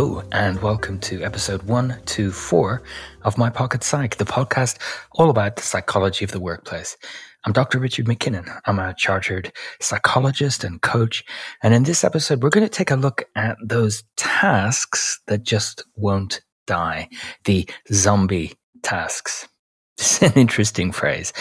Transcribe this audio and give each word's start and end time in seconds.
Hello, 0.00 0.22
and 0.32 0.62
welcome 0.62 0.98
to 1.00 1.22
episode 1.22 1.62
124 1.64 2.82
of 3.20 3.36
My 3.36 3.50
Pocket 3.50 3.84
Psych, 3.84 4.16
the 4.16 4.24
podcast 4.24 4.78
all 5.12 5.28
about 5.28 5.56
the 5.56 5.62
psychology 5.62 6.24
of 6.24 6.30
the 6.30 6.40
workplace. 6.40 6.96
I'm 7.44 7.52
Dr. 7.52 7.78
Richard 7.78 8.06
McKinnon. 8.06 8.62
I'm 8.64 8.78
a 8.78 8.94
chartered 8.94 9.52
psychologist 9.78 10.64
and 10.64 10.80
coach. 10.80 11.22
And 11.62 11.74
in 11.74 11.82
this 11.82 12.02
episode, 12.02 12.42
we're 12.42 12.48
going 12.48 12.64
to 12.66 12.70
take 12.70 12.90
a 12.90 12.96
look 12.96 13.24
at 13.36 13.58
those 13.62 14.02
tasks 14.16 15.20
that 15.26 15.42
just 15.42 15.84
won't 15.96 16.40
die, 16.66 17.10
the 17.44 17.68
zombie 17.92 18.54
tasks. 18.82 19.48
It's 19.98 20.22
an 20.22 20.32
interesting 20.32 20.92
phrase. 20.92 21.34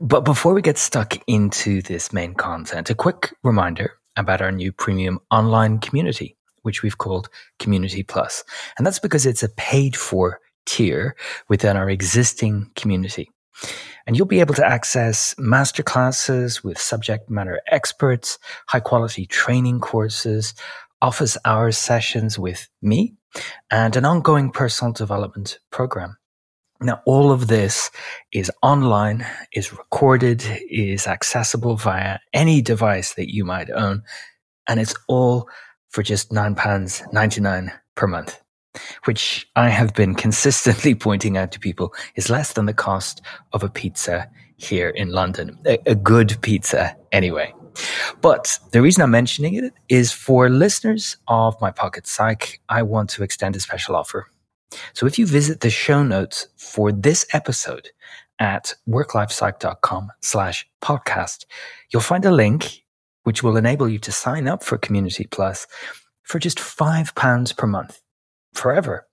But 0.00 0.20
before 0.20 0.54
we 0.54 0.62
get 0.62 0.78
stuck 0.78 1.16
into 1.26 1.82
this 1.82 2.12
main 2.12 2.34
content, 2.34 2.90
a 2.90 2.94
quick 2.94 3.34
reminder 3.42 3.98
about 4.14 4.40
our 4.40 4.52
new 4.52 4.70
premium 4.70 5.18
online 5.32 5.80
community 5.80 6.36
which 6.64 6.82
we've 6.82 6.98
called 6.98 7.28
Community 7.58 8.02
Plus. 8.02 8.44
And 8.76 8.86
that's 8.86 8.98
because 8.98 9.24
it's 9.24 9.42
a 9.42 9.48
paid 9.48 9.96
for 9.96 10.40
tier 10.66 11.16
within 11.48 11.76
our 11.76 11.88
existing 11.88 12.70
community. 12.74 13.30
And 14.06 14.16
you'll 14.16 14.26
be 14.26 14.40
able 14.40 14.54
to 14.54 14.66
access 14.66 15.34
masterclasses 15.34 16.62
with 16.64 16.78
subject 16.78 17.30
matter 17.30 17.60
experts, 17.70 18.38
high 18.68 18.80
quality 18.80 19.26
training 19.26 19.80
courses, 19.80 20.54
office 21.00 21.38
hours 21.44 21.78
sessions 21.78 22.38
with 22.38 22.68
me, 22.82 23.14
and 23.70 23.96
an 23.96 24.04
ongoing 24.04 24.50
personal 24.50 24.92
development 24.92 25.58
program. 25.70 26.16
Now, 26.80 27.00
all 27.06 27.30
of 27.30 27.46
this 27.46 27.90
is 28.32 28.50
online, 28.62 29.24
is 29.52 29.72
recorded, 29.72 30.44
is 30.68 31.06
accessible 31.06 31.76
via 31.76 32.18
any 32.32 32.60
device 32.60 33.14
that 33.14 33.32
you 33.32 33.44
might 33.44 33.70
own, 33.70 34.02
and 34.68 34.80
it's 34.80 34.94
all 35.08 35.48
for 35.94 36.02
just 36.02 36.30
£9.99 36.30 37.72
per 37.94 38.06
month, 38.08 38.42
which 39.04 39.48
I 39.54 39.68
have 39.68 39.94
been 39.94 40.14
consistently 40.26 40.96
pointing 40.96 41.36
out 41.36 41.52
to 41.52 41.60
people 41.60 41.94
is 42.16 42.28
less 42.28 42.52
than 42.54 42.66
the 42.66 42.74
cost 42.74 43.22
of 43.52 43.62
a 43.62 43.68
pizza 43.68 44.28
here 44.56 44.88
in 44.88 45.10
London. 45.10 45.56
A, 45.66 45.78
a 45.86 45.94
good 45.94 46.36
pizza, 46.42 46.96
anyway. 47.12 47.54
But 48.20 48.58
the 48.72 48.82
reason 48.82 49.04
I'm 49.04 49.12
mentioning 49.12 49.54
it 49.54 49.72
is 49.88 50.10
for 50.10 50.48
listeners 50.48 51.16
of 51.28 51.60
My 51.60 51.70
Pocket 51.70 52.08
Psych, 52.08 52.60
I 52.68 52.82
want 52.82 53.08
to 53.10 53.22
extend 53.22 53.54
a 53.54 53.60
special 53.60 53.94
offer. 53.94 54.26
So 54.94 55.06
if 55.06 55.16
you 55.16 55.26
visit 55.26 55.60
the 55.60 55.70
show 55.70 56.02
notes 56.02 56.48
for 56.56 56.90
this 56.90 57.24
episode 57.32 57.90
at 58.40 58.74
worklifepsych.com 58.88 60.10
slash 60.20 60.68
podcast, 60.82 61.44
you'll 61.92 62.02
find 62.02 62.24
a 62.24 62.32
link 62.32 62.83
which 63.24 63.42
will 63.42 63.56
enable 63.56 63.88
you 63.88 63.98
to 63.98 64.12
sign 64.12 64.48
up 64.48 64.62
for 64.62 64.78
Community 64.78 65.26
Plus 65.30 65.66
for 66.22 66.38
just 66.38 66.58
£5 66.58 67.56
per 67.56 67.66
month 67.66 68.00
forever. 68.54 69.06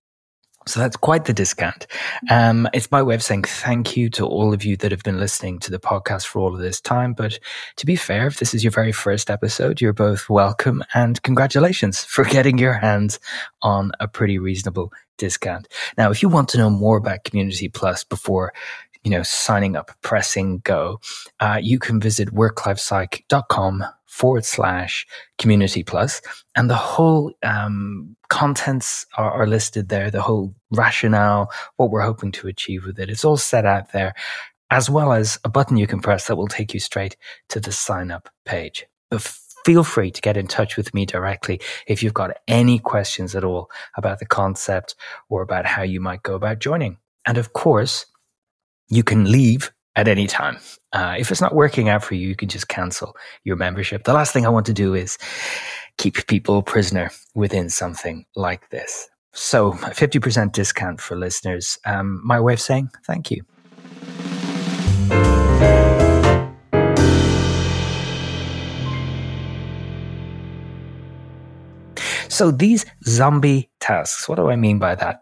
So 0.67 0.79
that's 0.79 0.95
quite 0.95 1.25
the 1.25 1.33
discount. 1.33 1.87
Um, 2.29 2.69
it's 2.71 2.91
my 2.91 3.01
way 3.01 3.15
of 3.15 3.23
saying 3.23 3.43
thank 3.43 3.97
you 3.97 4.11
to 4.11 4.27
all 4.27 4.53
of 4.53 4.63
you 4.63 4.77
that 4.77 4.91
have 4.91 5.01
been 5.01 5.19
listening 5.19 5.57
to 5.59 5.71
the 5.71 5.79
podcast 5.79 6.27
for 6.27 6.39
all 6.39 6.53
of 6.53 6.61
this 6.61 6.79
time. 6.79 7.13
But 7.13 7.39
to 7.77 7.85
be 7.85 7.95
fair, 7.95 8.27
if 8.27 8.37
this 8.37 8.53
is 8.53 8.63
your 8.63 8.71
very 8.71 8.91
first 8.91 9.31
episode, 9.31 9.81
you're 9.81 9.91
both 9.91 10.29
welcome 10.29 10.83
and 10.93 11.21
congratulations 11.23 12.03
for 12.03 12.23
getting 12.35 12.59
your 12.59 12.73
hands 12.73 13.19
on 13.63 13.91
a 13.99 14.07
pretty 14.07 14.37
reasonable 14.37 14.93
discount. 15.17 15.67
Now, 15.97 16.11
if 16.11 16.21
you 16.21 16.29
want 16.29 16.49
to 16.49 16.59
know 16.59 16.69
more 16.69 16.97
about 16.97 17.23
Community 17.23 17.67
Plus 17.67 18.03
before 18.03 18.53
you 19.03 19.11
know, 19.11 19.23
signing 19.23 19.75
up, 19.75 19.91
pressing 20.01 20.59
go, 20.59 20.99
uh, 21.39 21.59
you 21.61 21.79
can 21.79 21.99
visit 21.99 22.29
worklifepsych.com 22.29 23.83
forward 24.05 24.45
slash 24.45 25.07
community 25.37 25.83
plus. 25.83 26.21
And 26.55 26.69
the 26.69 26.75
whole 26.75 27.33
um, 27.43 28.15
contents 28.29 29.05
are, 29.17 29.31
are, 29.31 29.47
listed 29.47 29.89
there 29.89 30.11
the 30.11 30.21
whole 30.21 30.53
rationale 30.69 31.49
what 31.77 31.89
we're 31.89 32.01
hoping 32.01 32.31
to 32.33 32.47
achieve 32.47 32.85
with 32.85 32.99
it. 32.99 33.09
It's 33.09 33.25
all 33.25 33.37
set 33.37 33.65
out 33.65 33.93
there 33.93 34.13
as 34.69 34.89
well 34.89 35.13
as 35.13 35.39
a 35.43 35.49
button 35.49 35.77
you 35.77 35.87
can 35.87 36.01
press 36.01 36.27
that 36.27 36.35
will 36.35 36.47
take 36.47 36.73
you 36.73 36.79
straight 36.79 37.17
to 37.49 37.59
the 37.59 37.71
sign 37.71 38.11
up 38.11 38.29
page. 38.45 38.85
But 39.09 39.21
feel 39.65 39.83
free 39.83 40.11
to 40.11 40.21
get 40.21 40.37
in 40.37 40.47
touch 40.47 40.77
with 40.77 40.93
me 40.93 41.05
directly 41.05 41.61
if 41.87 42.03
you've 42.03 42.13
got 42.13 42.37
any 42.47 42.79
questions 42.79 43.35
at 43.35 43.43
all 43.43 43.69
about 43.95 44.19
the 44.19 44.25
concept 44.25 44.95
or 45.29 45.41
about 45.41 45.65
how 45.65 45.83
you 45.83 46.01
might 46.01 46.23
go 46.23 46.35
about 46.35 46.59
joining. 46.59 46.97
And 47.25 47.37
of 47.37 47.53
course 47.53 48.05
you 48.91 49.03
can 49.03 49.31
leave 49.31 49.71
at 49.95 50.07
any 50.07 50.27
time. 50.27 50.57
Uh, 50.93 51.15
if 51.17 51.31
it's 51.31 51.41
not 51.41 51.55
working 51.55 51.87
out 51.89 52.03
for 52.03 52.13
you, 52.13 52.27
you 52.27 52.35
can 52.35 52.49
just 52.49 52.67
cancel 52.67 53.15
your 53.45 53.55
membership. 53.55 54.03
The 54.03 54.13
last 54.13 54.33
thing 54.33 54.45
I 54.45 54.49
want 54.49 54.65
to 54.67 54.73
do 54.73 54.93
is 54.93 55.17
keep 55.97 56.27
people 56.27 56.61
prisoner 56.61 57.09
within 57.33 57.69
something 57.69 58.25
like 58.35 58.69
this. 58.69 59.07
So, 59.33 59.71
50% 59.71 60.51
discount 60.51 60.99
for 60.99 61.15
listeners. 61.15 61.79
Um, 61.85 62.21
my 62.23 62.39
way 62.41 62.53
of 62.53 62.59
saying 62.59 62.89
thank 63.05 63.31
you. 63.31 63.43
So, 72.27 72.51
these 72.51 72.85
zombie 73.05 73.69
tasks, 73.79 74.27
what 74.27 74.35
do 74.35 74.49
I 74.49 74.57
mean 74.57 74.79
by 74.79 74.95
that? 74.95 75.21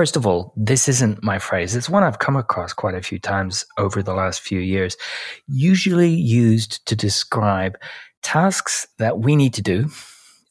First 0.00 0.16
of 0.16 0.26
all, 0.26 0.54
this 0.56 0.88
isn't 0.88 1.22
my 1.22 1.38
phrase. 1.38 1.76
It's 1.76 1.90
one 1.90 2.02
I've 2.02 2.20
come 2.20 2.34
across 2.34 2.72
quite 2.72 2.94
a 2.94 3.02
few 3.02 3.18
times 3.18 3.66
over 3.76 4.02
the 4.02 4.14
last 4.14 4.40
few 4.40 4.58
years, 4.58 4.96
usually 5.46 6.08
used 6.08 6.86
to 6.86 6.96
describe 6.96 7.76
tasks 8.22 8.86
that 8.96 9.18
we 9.18 9.36
need 9.36 9.52
to 9.52 9.62
do, 9.62 9.90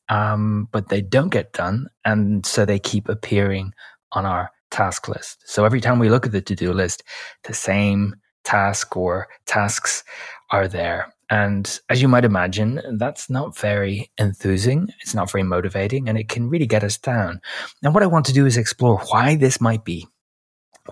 um, 0.07 0.67
but 0.71 0.89
they 0.89 1.01
don't 1.01 1.29
get 1.29 1.51
done. 1.51 1.87
And 2.05 2.45
so 2.45 2.63
they 2.63 2.77
keep 2.77 3.09
appearing 3.09 3.73
on 4.11 4.23
our 4.23 4.51
task 4.69 5.07
list. 5.07 5.41
So 5.45 5.65
every 5.65 5.81
time 5.81 5.97
we 5.97 6.09
look 6.09 6.27
at 6.27 6.31
the 6.31 6.41
to 6.41 6.53
do 6.53 6.71
list, 6.71 7.01
the 7.45 7.55
same 7.55 8.17
task 8.43 8.95
or 8.95 9.29
tasks 9.47 10.03
are 10.51 10.67
there. 10.67 11.11
And 11.29 11.79
as 11.89 12.01
you 12.01 12.07
might 12.07 12.25
imagine, 12.25 12.81
that's 12.97 13.29
not 13.29 13.55
very 13.55 14.09
enthusing. 14.17 14.89
It's 15.01 15.13
not 15.13 15.31
very 15.31 15.43
motivating 15.43 16.09
and 16.09 16.17
it 16.17 16.27
can 16.27 16.49
really 16.49 16.65
get 16.65 16.83
us 16.83 16.97
down. 16.97 17.39
And 17.83 17.93
what 17.93 18.03
I 18.03 18.07
want 18.07 18.25
to 18.27 18.33
do 18.33 18.45
is 18.45 18.57
explore 18.57 18.97
why 19.09 19.35
this 19.35 19.61
might 19.61 19.85
be. 19.85 20.07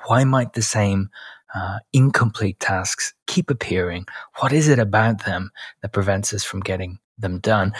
Why 0.05 0.23
might 0.25 0.53
the 0.53 0.61
same 0.61 1.09
uh, 1.55 1.79
incomplete 1.91 2.59
tasks 2.59 3.13
keep 3.25 3.49
appearing? 3.49 4.05
What 4.39 4.53
is 4.53 4.67
it 4.67 4.77
about 4.77 5.25
them 5.25 5.49
that 5.81 5.93
prevents 5.93 6.33
us 6.33 6.43
from 6.43 6.59
getting 6.59 6.99
them 7.17 7.39
done? 7.39 7.73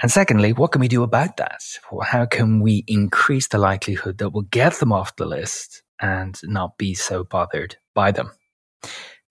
And 0.00 0.12
secondly, 0.12 0.52
what 0.52 0.70
can 0.70 0.80
we 0.80 0.88
do 0.88 1.02
about 1.02 1.38
that? 1.38 1.60
How 2.04 2.24
can 2.24 2.60
we 2.60 2.84
increase 2.86 3.48
the 3.48 3.58
likelihood 3.58 4.18
that 4.18 4.30
we'll 4.30 4.42
get 4.42 4.74
them 4.74 4.92
off 4.92 5.16
the 5.16 5.26
list 5.26 5.82
and 6.00 6.38
not 6.44 6.78
be 6.78 6.94
so 6.94 7.24
bothered 7.24 7.76
by 7.94 8.12
them? 8.12 8.30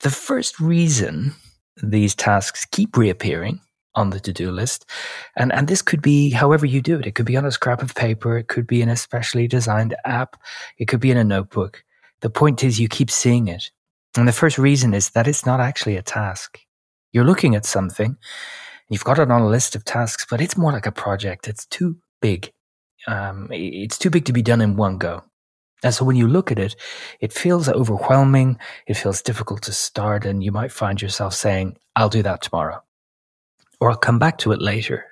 The 0.02 0.10
first 0.10 0.60
reason 0.60 1.36
these 1.82 2.16
tasks 2.16 2.66
keep 2.66 2.98
reappearing 2.98 3.62
on 3.96 4.10
the 4.10 4.20
to-do 4.20 4.52
list. 4.52 4.86
And, 5.36 5.54
and 5.54 5.68
this 5.68 5.82
could 5.82 6.02
be 6.02 6.30
however 6.30 6.66
you 6.66 6.82
do 6.82 7.00
it. 7.00 7.06
It 7.06 7.16
could 7.16 7.26
be 7.26 7.38
on 7.38 7.46
a 7.46 7.52
scrap 7.52 7.82
of 7.82 7.96
paper. 7.96 8.38
It 8.38 8.48
could 8.48 8.68
be 8.68 8.82
in 8.82 8.90
a 8.90 8.96
specially 8.96 9.48
designed 9.48 9.96
app. 10.04 10.36
It 10.78 10.88
could 10.88 11.00
be 11.00 11.12
in 11.12 11.18
a 11.18 11.24
notebook. 11.24 11.84
The 12.22 12.30
point 12.30 12.64
is 12.64 12.80
you 12.80 12.88
keep 12.88 13.10
seeing 13.10 13.48
it. 13.48 13.72
And 14.18 14.28
the 14.28 14.34
first 14.34 14.58
reason 14.58 14.94
is 14.94 15.10
that 15.12 15.28
it's 15.28 15.46
not 15.46 15.60
actually 15.60 15.98
a 15.98 16.02
task. 16.02 16.60
You're 17.12 17.26
looking 17.26 17.56
at 17.56 17.66
something, 17.66 18.18
you've 18.90 19.04
got 19.04 19.20
it 19.20 19.32
on 19.32 19.42
a 19.42 19.48
list 19.48 19.76
of 19.76 19.86
tasks, 19.86 20.26
but 20.30 20.42
it's 20.42 20.58
more 20.58 20.72
like 20.72 20.86
a 20.86 20.92
project. 20.92 21.48
It's 21.48 21.66
too 21.66 21.98
big. 22.22 22.52
Um, 23.08 23.48
it's 23.52 23.98
too 23.98 24.10
big 24.10 24.26
to 24.26 24.34
be 24.34 24.42
done 24.42 24.62
in 24.62 24.76
one 24.76 24.98
go. 24.98 25.24
And 25.86 25.94
so 25.94 26.04
when 26.04 26.16
you 26.16 26.28
look 26.28 26.52
at 26.52 26.58
it, 26.58 26.76
it 27.22 27.32
feels 27.32 27.70
overwhelming. 27.70 28.58
It 28.88 28.96
feels 28.96 29.22
difficult 29.22 29.62
to 29.62 29.72
start. 29.72 30.26
And 30.26 30.44
you 30.44 30.52
might 30.52 30.72
find 30.72 31.00
yourself 31.00 31.36
saying, 31.36 31.78
I'll 31.96 32.10
do 32.10 32.24
that 32.24 32.42
tomorrow 32.42 32.82
or 33.80 33.92
I'll 33.92 33.98
come 33.98 34.18
back 34.18 34.40
to 34.40 34.52
it 34.52 34.62
later. 34.62 35.06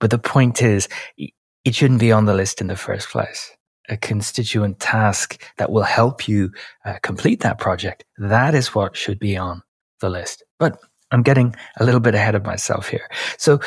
But 0.00 0.10
the 0.10 0.18
point 0.18 0.60
is, 0.60 0.86
it 1.16 1.74
shouldn't 1.74 2.00
be 2.00 2.12
on 2.12 2.26
the 2.26 2.34
list 2.34 2.60
in 2.60 2.66
the 2.66 2.76
first 2.76 3.08
place. 3.08 3.52
A 3.88 3.96
constituent 3.96 4.80
task 4.80 5.42
that 5.56 5.72
will 5.72 5.82
help 5.82 6.28
you 6.28 6.50
uh, 6.84 6.98
complete 7.02 7.40
that 7.40 7.58
project. 7.58 8.04
That 8.18 8.54
is 8.54 8.74
what 8.74 8.96
should 8.96 9.18
be 9.18 9.38
on 9.38 9.62
the 10.00 10.10
list. 10.10 10.42
But 10.58 10.78
I'm 11.10 11.22
getting 11.22 11.56
a 11.80 11.84
little 11.86 12.00
bit 12.00 12.14
ahead 12.14 12.34
of 12.34 12.44
myself 12.44 12.88
here. 12.88 13.08
So 13.38 13.60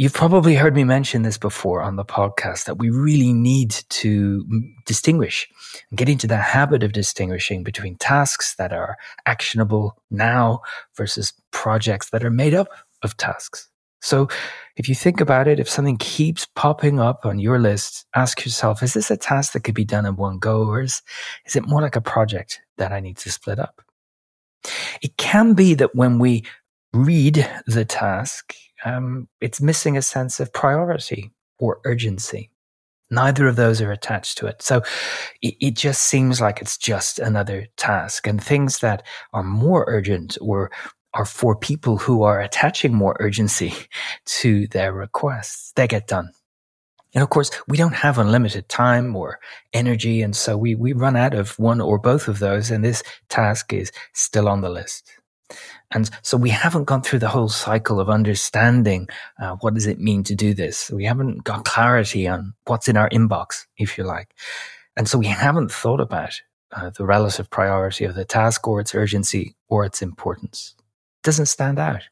You've 0.00 0.14
probably 0.14 0.54
heard 0.54 0.76
me 0.76 0.84
mention 0.84 1.22
this 1.22 1.38
before 1.38 1.82
on 1.82 1.96
the 1.96 2.04
podcast 2.04 2.66
that 2.66 2.78
we 2.78 2.88
really 2.88 3.32
need 3.32 3.70
to 3.88 4.44
mm, 4.44 4.72
distinguish 4.86 5.48
and 5.90 5.98
get 5.98 6.08
into 6.08 6.28
the 6.28 6.36
habit 6.36 6.84
of 6.84 6.92
distinguishing 6.92 7.64
between 7.64 7.96
tasks 7.96 8.54
that 8.58 8.72
are 8.72 8.96
actionable 9.26 10.00
now 10.08 10.60
versus 10.96 11.32
projects 11.50 12.10
that 12.10 12.22
are 12.22 12.30
made 12.30 12.54
up 12.54 12.68
of 13.02 13.16
tasks. 13.16 13.68
So 14.00 14.28
if 14.76 14.88
you 14.88 14.94
think 14.94 15.20
about 15.20 15.48
it, 15.48 15.58
if 15.58 15.68
something 15.68 15.96
keeps 15.96 16.46
popping 16.54 17.00
up 17.00 17.26
on 17.26 17.40
your 17.40 17.58
list, 17.58 18.06
ask 18.14 18.44
yourself, 18.44 18.84
is 18.84 18.94
this 18.94 19.10
a 19.10 19.16
task 19.16 19.52
that 19.54 19.64
could 19.64 19.74
be 19.74 19.84
done 19.84 20.06
in 20.06 20.14
one 20.14 20.38
go 20.38 20.62
or 20.62 20.80
is, 20.80 21.02
is 21.44 21.56
it 21.56 21.66
more 21.66 21.82
like 21.82 21.96
a 21.96 22.00
project 22.00 22.60
that 22.76 22.92
I 22.92 23.00
need 23.00 23.16
to 23.16 23.32
split 23.32 23.58
up? 23.58 23.82
It 25.02 25.16
can 25.16 25.54
be 25.54 25.74
that 25.74 25.96
when 25.96 26.20
we 26.20 26.44
read 26.92 27.50
the 27.66 27.84
task, 27.84 28.54
um, 28.84 29.28
it's 29.40 29.60
missing 29.60 29.96
a 29.96 30.02
sense 30.02 30.40
of 30.40 30.52
priority 30.52 31.32
or 31.58 31.80
urgency. 31.84 32.50
Neither 33.10 33.46
of 33.48 33.56
those 33.56 33.80
are 33.80 33.90
attached 33.90 34.38
to 34.38 34.46
it. 34.46 34.60
So 34.60 34.82
it, 35.40 35.54
it, 35.60 35.74
just 35.74 36.02
seems 36.02 36.40
like 36.40 36.60
it's 36.60 36.76
just 36.76 37.18
another 37.18 37.66
task. 37.76 38.26
And 38.26 38.42
things 38.42 38.80
that 38.80 39.02
are 39.32 39.42
more 39.42 39.84
urgent 39.88 40.36
or 40.40 40.70
are 41.14 41.24
for 41.24 41.56
people 41.56 41.96
who 41.96 42.22
are 42.22 42.40
attaching 42.40 42.94
more 42.94 43.16
urgency 43.18 43.72
to 44.26 44.66
their 44.68 44.92
requests, 44.92 45.72
they 45.74 45.88
get 45.88 46.06
done. 46.06 46.30
And 47.14 47.22
of 47.22 47.30
course, 47.30 47.50
we 47.66 47.78
don't 47.78 47.94
have 47.94 48.18
unlimited 48.18 48.68
time 48.68 49.16
or 49.16 49.40
energy. 49.72 50.20
And 50.20 50.36
so 50.36 50.58
we, 50.58 50.74
we 50.74 50.92
run 50.92 51.16
out 51.16 51.32
of 51.32 51.58
one 51.58 51.80
or 51.80 51.98
both 51.98 52.28
of 52.28 52.38
those. 52.38 52.70
And 52.70 52.84
this 52.84 53.02
task 53.30 53.72
is 53.72 53.90
still 54.12 54.48
on 54.48 54.60
the 54.60 54.68
list. 54.68 55.10
And 55.90 56.10
so 56.22 56.36
we 56.36 56.50
haven't 56.50 56.84
gone 56.84 57.02
through 57.02 57.20
the 57.20 57.28
whole 57.28 57.48
cycle 57.48 58.00
of 58.00 58.10
understanding 58.10 59.08
uh, 59.40 59.56
what 59.60 59.74
does 59.74 59.86
it 59.86 59.98
mean 59.98 60.22
to 60.24 60.34
do 60.34 60.52
this. 60.52 60.90
We 60.90 61.04
haven't 61.04 61.44
got 61.44 61.64
clarity 61.64 62.28
on 62.28 62.54
what's 62.66 62.88
in 62.88 62.96
our 62.96 63.08
inbox, 63.10 63.66
if 63.78 63.96
you 63.96 64.04
like. 64.04 64.34
And 64.96 65.08
so 65.08 65.18
we 65.18 65.26
haven't 65.26 65.72
thought 65.72 66.00
about 66.00 66.40
uh, 66.72 66.90
the 66.90 67.06
relative 67.06 67.48
priority 67.48 68.04
of 68.04 68.14
the 68.14 68.24
task 68.24 68.66
or 68.68 68.80
its 68.80 68.94
urgency 68.94 69.54
or 69.68 69.84
its 69.84 70.02
importance. 70.02 70.74
It 70.78 71.24
doesn't 71.24 71.46
stand 71.46 71.78
out. 71.78 72.02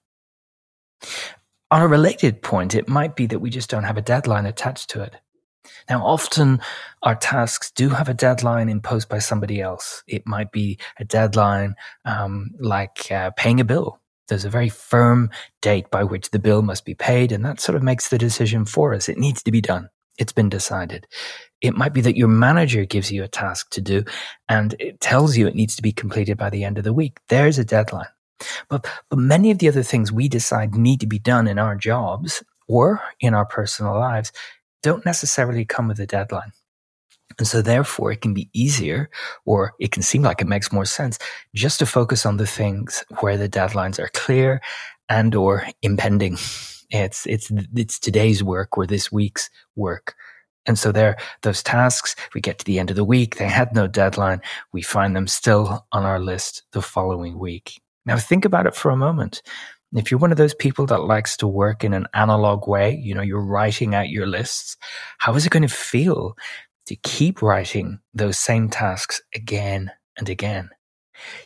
On 1.70 1.82
a 1.82 1.88
related 1.88 2.42
point, 2.42 2.74
it 2.74 2.88
might 2.88 3.16
be 3.16 3.26
that 3.26 3.40
we 3.40 3.50
just 3.50 3.68
don't 3.68 3.84
have 3.84 3.98
a 3.98 4.02
deadline 4.02 4.46
attached 4.46 4.88
to 4.90 5.02
it. 5.02 5.16
Now, 5.88 6.04
often 6.04 6.60
our 7.02 7.14
tasks 7.14 7.70
do 7.70 7.88
have 7.90 8.08
a 8.08 8.14
deadline 8.14 8.68
imposed 8.68 9.08
by 9.08 9.18
somebody 9.18 9.60
else. 9.60 10.02
It 10.06 10.26
might 10.26 10.52
be 10.52 10.78
a 10.98 11.04
deadline 11.04 11.74
um, 12.04 12.50
like 12.58 13.10
uh, 13.10 13.30
paying 13.36 13.60
a 13.60 13.64
bill. 13.64 14.00
There's 14.28 14.44
a 14.44 14.50
very 14.50 14.68
firm 14.68 15.30
date 15.62 15.90
by 15.90 16.02
which 16.02 16.30
the 16.30 16.40
bill 16.40 16.62
must 16.62 16.84
be 16.84 16.94
paid, 16.94 17.30
and 17.30 17.44
that 17.44 17.60
sort 17.60 17.76
of 17.76 17.82
makes 17.82 18.08
the 18.08 18.18
decision 18.18 18.64
for 18.64 18.92
us. 18.92 19.08
It 19.08 19.18
needs 19.18 19.42
to 19.44 19.52
be 19.52 19.60
done. 19.60 19.88
It's 20.18 20.32
been 20.32 20.48
decided. 20.48 21.06
It 21.60 21.76
might 21.76 21.92
be 21.92 22.00
that 22.02 22.16
your 22.16 22.28
manager 22.28 22.84
gives 22.84 23.10
you 23.10 23.22
a 23.22 23.28
task 23.28 23.70
to 23.70 23.80
do 23.80 24.04
and 24.48 24.74
it 24.78 25.00
tells 25.00 25.36
you 25.36 25.46
it 25.46 25.54
needs 25.54 25.76
to 25.76 25.82
be 25.82 25.92
completed 25.92 26.36
by 26.36 26.50
the 26.50 26.64
end 26.64 26.78
of 26.78 26.84
the 26.84 26.92
week. 26.92 27.18
There's 27.28 27.58
a 27.58 27.64
deadline. 27.64 28.08
But, 28.68 28.86
but 29.08 29.18
many 29.18 29.50
of 29.50 29.58
the 29.58 29.68
other 29.68 29.82
things 29.82 30.12
we 30.12 30.28
decide 30.28 30.74
need 30.74 31.00
to 31.00 31.06
be 31.06 31.18
done 31.18 31.48
in 31.48 31.58
our 31.58 31.74
jobs 31.74 32.42
or 32.68 33.00
in 33.20 33.34
our 33.34 33.46
personal 33.46 33.98
lives 33.98 34.32
don't 34.82 35.04
necessarily 35.04 35.64
come 35.64 35.88
with 35.88 36.00
a 36.00 36.06
deadline. 36.06 36.52
And 37.38 37.46
so 37.46 37.60
therefore 37.60 38.12
it 38.12 38.20
can 38.20 38.34
be 38.34 38.48
easier 38.52 39.10
or 39.44 39.74
it 39.78 39.92
can 39.92 40.02
seem 40.02 40.22
like 40.22 40.40
it 40.40 40.46
makes 40.46 40.72
more 40.72 40.84
sense 40.84 41.18
just 41.54 41.78
to 41.80 41.86
focus 41.86 42.24
on 42.24 42.36
the 42.36 42.46
things 42.46 43.04
where 43.20 43.36
the 43.36 43.48
deadlines 43.48 43.98
are 43.98 44.10
clear 44.14 44.60
and 45.08 45.34
or 45.34 45.66
impending. 45.82 46.38
It's, 46.90 47.26
it's, 47.26 47.50
it's 47.74 47.98
today's 47.98 48.42
work 48.42 48.78
or 48.78 48.86
this 48.86 49.12
week's 49.12 49.50
work. 49.74 50.14
And 50.66 50.78
so 50.78 50.92
there, 50.92 51.16
those 51.42 51.62
tasks, 51.62 52.16
we 52.34 52.40
get 52.40 52.58
to 52.58 52.64
the 52.64 52.78
end 52.78 52.90
of 52.90 52.96
the 52.96 53.04
week. 53.04 53.36
They 53.36 53.48
had 53.48 53.74
no 53.74 53.86
deadline. 53.86 54.40
We 54.72 54.82
find 54.82 55.14
them 55.14 55.28
still 55.28 55.86
on 55.92 56.04
our 56.04 56.18
list 56.18 56.64
the 56.72 56.82
following 56.82 57.38
week. 57.38 57.80
Now 58.04 58.16
think 58.16 58.44
about 58.44 58.66
it 58.66 58.74
for 58.74 58.90
a 58.90 58.96
moment. 58.96 59.42
If 59.96 60.10
you're 60.10 60.20
one 60.20 60.30
of 60.30 60.36
those 60.36 60.54
people 60.54 60.84
that 60.86 61.04
likes 61.04 61.38
to 61.38 61.46
work 61.46 61.82
in 61.82 61.94
an 61.94 62.06
analog 62.12 62.68
way, 62.68 62.94
you 63.02 63.14
know, 63.14 63.22
you're 63.22 63.40
writing 63.40 63.94
out 63.94 64.10
your 64.10 64.26
lists, 64.26 64.76
how 65.18 65.34
is 65.34 65.46
it 65.46 65.50
going 65.50 65.62
to 65.62 65.74
feel 65.74 66.36
to 66.86 66.96
keep 66.96 67.40
writing 67.40 68.00
those 68.12 68.38
same 68.38 68.68
tasks 68.68 69.22
again 69.34 69.90
and 70.18 70.28
again? 70.28 70.68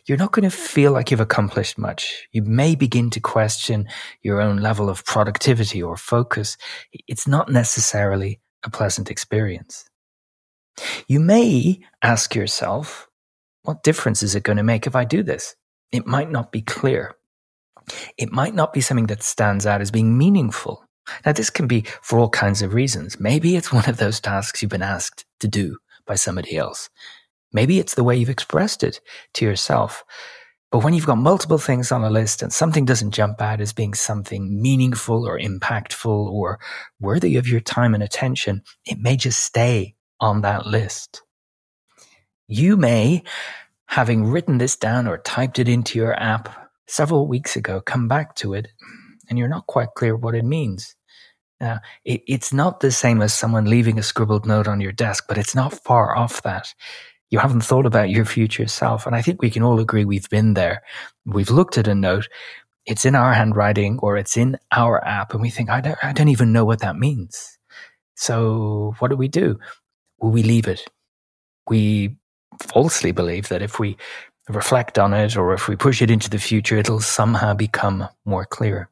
You're 0.05 0.17
not 0.17 0.33
going 0.33 0.49
to 0.49 0.55
feel 0.55 0.91
like 0.91 1.11
you've 1.11 1.21
accomplished 1.21 1.77
much. 1.77 2.27
You 2.33 2.43
may 2.43 2.75
begin 2.75 3.09
to 3.11 3.21
question 3.21 3.87
your 4.21 4.41
own 4.41 4.57
level 4.57 4.89
of 4.89 5.05
productivity 5.05 5.81
or 5.81 5.95
focus. 5.95 6.57
It's 7.07 7.27
not 7.27 7.49
necessarily 7.49 8.41
a 8.63 8.69
pleasant 8.69 9.09
experience. 9.09 9.85
You 11.07 11.21
may 11.21 11.79
ask 12.01 12.35
yourself, 12.35 13.07
what 13.63 13.83
difference 13.83 14.23
is 14.23 14.35
it 14.35 14.43
going 14.43 14.57
to 14.57 14.63
make 14.63 14.87
if 14.87 14.95
I 14.95 15.05
do 15.05 15.23
this? 15.23 15.55
It 15.93 16.05
might 16.05 16.31
not 16.31 16.51
be 16.51 16.61
clear 16.61 17.15
it 18.17 18.31
might 18.31 18.53
not 18.53 18.73
be 18.73 18.81
something 18.81 19.07
that 19.07 19.23
stands 19.23 19.65
out 19.65 19.81
as 19.81 19.91
being 19.91 20.17
meaningful. 20.17 20.83
Now, 21.25 21.33
this 21.33 21.49
can 21.49 21.67
be 21.67 21.85
for 22.01 22.19
all 22.19 22.29
kinds 22.29 22.61
of 22.61 22.73
reasons. 22.73 23.19
Maybe 23.19 23.55
it's 23.55 23.73
one 23.73 23.89
of 23.89 23.97
those 23.97 24.19
tasks 24.19 24.61
you've 24.61 24.71
been 24.71 24.81
asked 24.81 25.25
to 25.39 25.47
do 25.47 25.77
by 26.05 26.15
somebody 26.15 26.57
else. 26.57 26.89
Maybe 27.53 27.79
it's 27.79 27.95
the 27.95 28.03
way 28.03 28.15
you've 28.15 28.29
expressed 28.29 28.83
it 28.83 29.01
to 29.33 29.45
yourself. 29.45 30.03
But 30.71 30.85
when 30.85 30.93
you've 30.93 31.05
got 31.05 31.17
multiple 31.17 31.57
things 31.57 31.91
on 31.91 32.03
a 32.03 32.09
list 32.09 32.41
and 32.41 32.53
something 32.53 32.85
doesn't 32.85 33.11
jump 33.11 33.41
out 33.41 33.59
as 33.59 33.73
being 33.73 33.93
something 33.93 34.61
meaningful 34.61 35.27
or 35.27 35.37
impactful 35.37 36.05
or 36.05 36.59
worthy 36.99 37.35
of 37.35 37.47
your 37.47 37.59
time 37.59 37.93
and 37.93 38.01
attention, 38.01 38.63
it 38.85 38.97
may 38.97 39.17
just 39.17 39.43
stay 39.43 39.95
on 40.21 40.41
that 40.41 40.65
list. 40.65 41.23
You 42.47 42.77
may, 42.77 43.23
having 43.87 44.25
written 44.25 44.59
this 44.59 44.77
down 44.77 45.07
or 45.07 45.17
typed 45.17 45.59
it 45.59 45.67
into 45.67 45.99
your 45.99 46.17
app, 46.17 46.60
several 46.91 47.27
weeks 47.27 47.55
ago 47.55 47.81
come 47.81 48.07
back 48.07 48.35
to 48.35 48.53
it 48.53 48.67
and 49.29 49.39
you're 49.39 49.47
not 49.47 49.67
quite 49.67 49.89
clear 49.95 50.15
what 50.15 50.35
it 50.35 50.43
means. 50.43 50.95
Now, 51.61 51.79
it, 52.03 52.21
it's 52.27 52.51
not 52.51 52.79
the 52.79 52.91
same 52.91 53.21
as 53.21 53.33
someone 53.33 53.65
leaving 53.65 53.97
a 53.97 54.03
scribbled 54.03 54.45
note 54.45 54.67
on 54.67 54.81
your 54.81 54.91
desk, 54.91 55.25
but 55.27 55.37
it's 55.37 55.55
not 55.55 55.73
far 55.73 56.17
off 56.17 56.41
that. 56.43 56.73
You 57.29 57.39
haven't 57.39 57.61
thought 57.61 57.85
about 57.85 58.09
your 58.09 58.25
future 58.25 58.67
self. 58.67 59.05
And 59.07 59.15
I 59.15 59.21
think 59.21 59.41
we 59.41 59.49
can 59.49 59.63
all 59.63 59.79
agree 59.79 60.03
we've 60.03 60.29
been 60.29 60.53
there. 60.53 60.81
We've 61.25 61.49
looked 61.49 61.77
at 61.77 61.87
a 61.87 61.95
note, 61.95 62.27
it's 62.85 63.05
in 63.05 63.15
our 63.15 63.33
handwriting 63.33 63.99
or 64.01 64.17
it's 64.17 64.35
in 64.35 64.57
our 64.71 65.05
app, 65.05 65.33
and 65.33 65.41
we 65.41 65.49
think, 65.49 65.69
I 65.69 65.81
don't, 65.81 66.03
I 66.03 66.13
don't 66.13 66.27
even 66.27 66.51
know 66.51 66.65
what 66.65 66.79
that 66.79 66.97
means. 66.97 67.57
So 68.15 68.95
what 68.99 69.11
do 69.11 69.15
we 69.15 69.27
do? 69.27 69.59
Well, 70.17 70.31
we 70.31 70.43
leave 70.43 70.67
it. 70.67 70.83
We 71.69 72.17
falsely 72.59 73.11
believe 73.11 73.47
that 73.49 73.61
if 73.61 73.79
we 73.79 73.97
reflect 74.49 74.97
on 74.97 75.13
it 75.13 75.37
or 75.37 75.53
if 75.53 75.67
we 75.67 75.75
push 75.75 76.01
it 76.01 76.11
into 76.11 76.29
the 76.29 76.39
future, 76.39 76.77
it'll 76.77 76.99
somehow 76.99 77.53
become 77.53 78.07
more 78.25 78.45
clear. 78.45 78.89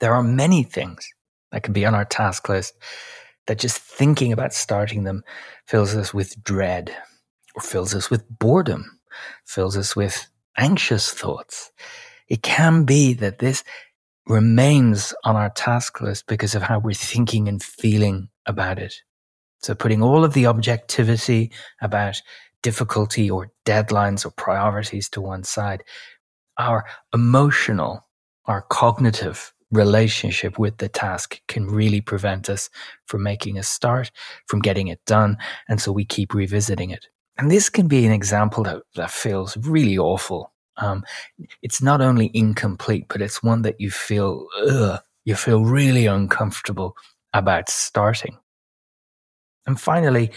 There 0.00 0.14
are 0.14 0.22
many 0.22 0.62
things 0.62 1.08
that 1.52 1.62
can 1.62 1.72
be 1.72 1.84
on 1.84 1.94
our 1.94 2.04
task 2.04 2.48
list 2.48 2.74
that 3.46 3.58
just 3.58 3.78
thinking 3.78 4.32
about 4.32 4.52
starting 4.52 5.04
them 5.04 5.24
fills 5.66 5.94
us 5.94 6.14
with 6.14 6.42
dread 6.42 6.94
or 7.54 7.62
fills 7.62 7.94
us 7.94 8.10
with 8.10 8.28
boredom, 8.38 9.00
fills 9.44 9.76
us 9.76 9.96
with 9.96 10.28
anxious 10.56 11.10
thoughts. 11.10 11.72
It 12.28 12.42
can 12.42 12.84
be 12.84 13.14
that 13.14 13.38
this 13.38 13.64
remains 14.26 15.14
on 15.24 15.36
our 15.36 15.50
task 15.50 16.00
list 16.00 16.26
because 16.26 16.54
of 16.54 16.62
how 16.62 16.78
we're 16.78 16.92
thinking 16.94 17.48
and 17.48 17.62
feeling 17.62 18.28
about 18.46 18.78
it. 18.78 18.94
So 19.60 19.74
putting 19.74 20.02
all 20.02 20.24
of 20.24 20.34
the 20.34 20.46
objectivity 20.46 21.50
about 21.80 22.22
difficulty 22.62 23.30
or 23.30 23.50
deadlines 23.64 24.26
or 24.26 24.30
priorities 24.30 25.08
to 25.10 25.20
one 25.20 25.44
side. 25.44 25.82
Our 26.58 26.84
emotional, 27.14 28.06
our 28.46 28.62
cognitive 28.62 29.52
relationship 29.70 30.58
with 30.58 30.78
the 30.78 30.88
task 30.88 31.40
can 31.46 31.66
really 31.66 32.00
prevent 32.00 32.48
us 32.48 32.70
from 33.06 33.22
making 33.22 33.58
a 33.58 33.62
start, 33.62 34.10
from 34.46 34.60
getting 34.60 34.88
it 34.88 35.00
done. 35.06 35.36
And 35.68 35.80
so 35.80 35.92
we 35.92 36.04
keep 36.04 36.34
revisiting 36.34 36.90
it. 36.90 37.06
And 37.36 37.50
this 37.50 37.68
can 37.68 37.86
be 37.86 38.04
an 38.06 38.12
example 38.12 38.64
that, 38.64 38.82
that 38.96 39.10
feels 39.10 39.56
really 39.58 39.96
awful. 39.96 40.52
Um, 40.78 41.04
it's 41.62 41.82
not 41.82 42.00
only 42.00 42.30
incomplete, 42.34 43.06
but 43.08 43.20
it's 43.20 43.42
one 43.42 43.62
that 43.62 43.80
you 43.80 43.90
feel, 43.90 44.46
ugh, 44.66 45.00
you 45.24 45.34
feel 45.34 45.64
really 45.64 46.06
uncomfortable 46.06 46.96
about 47.34 47.68
starting. 47.68 48.38
And 49.66 49.78
finally, 49.78 50.32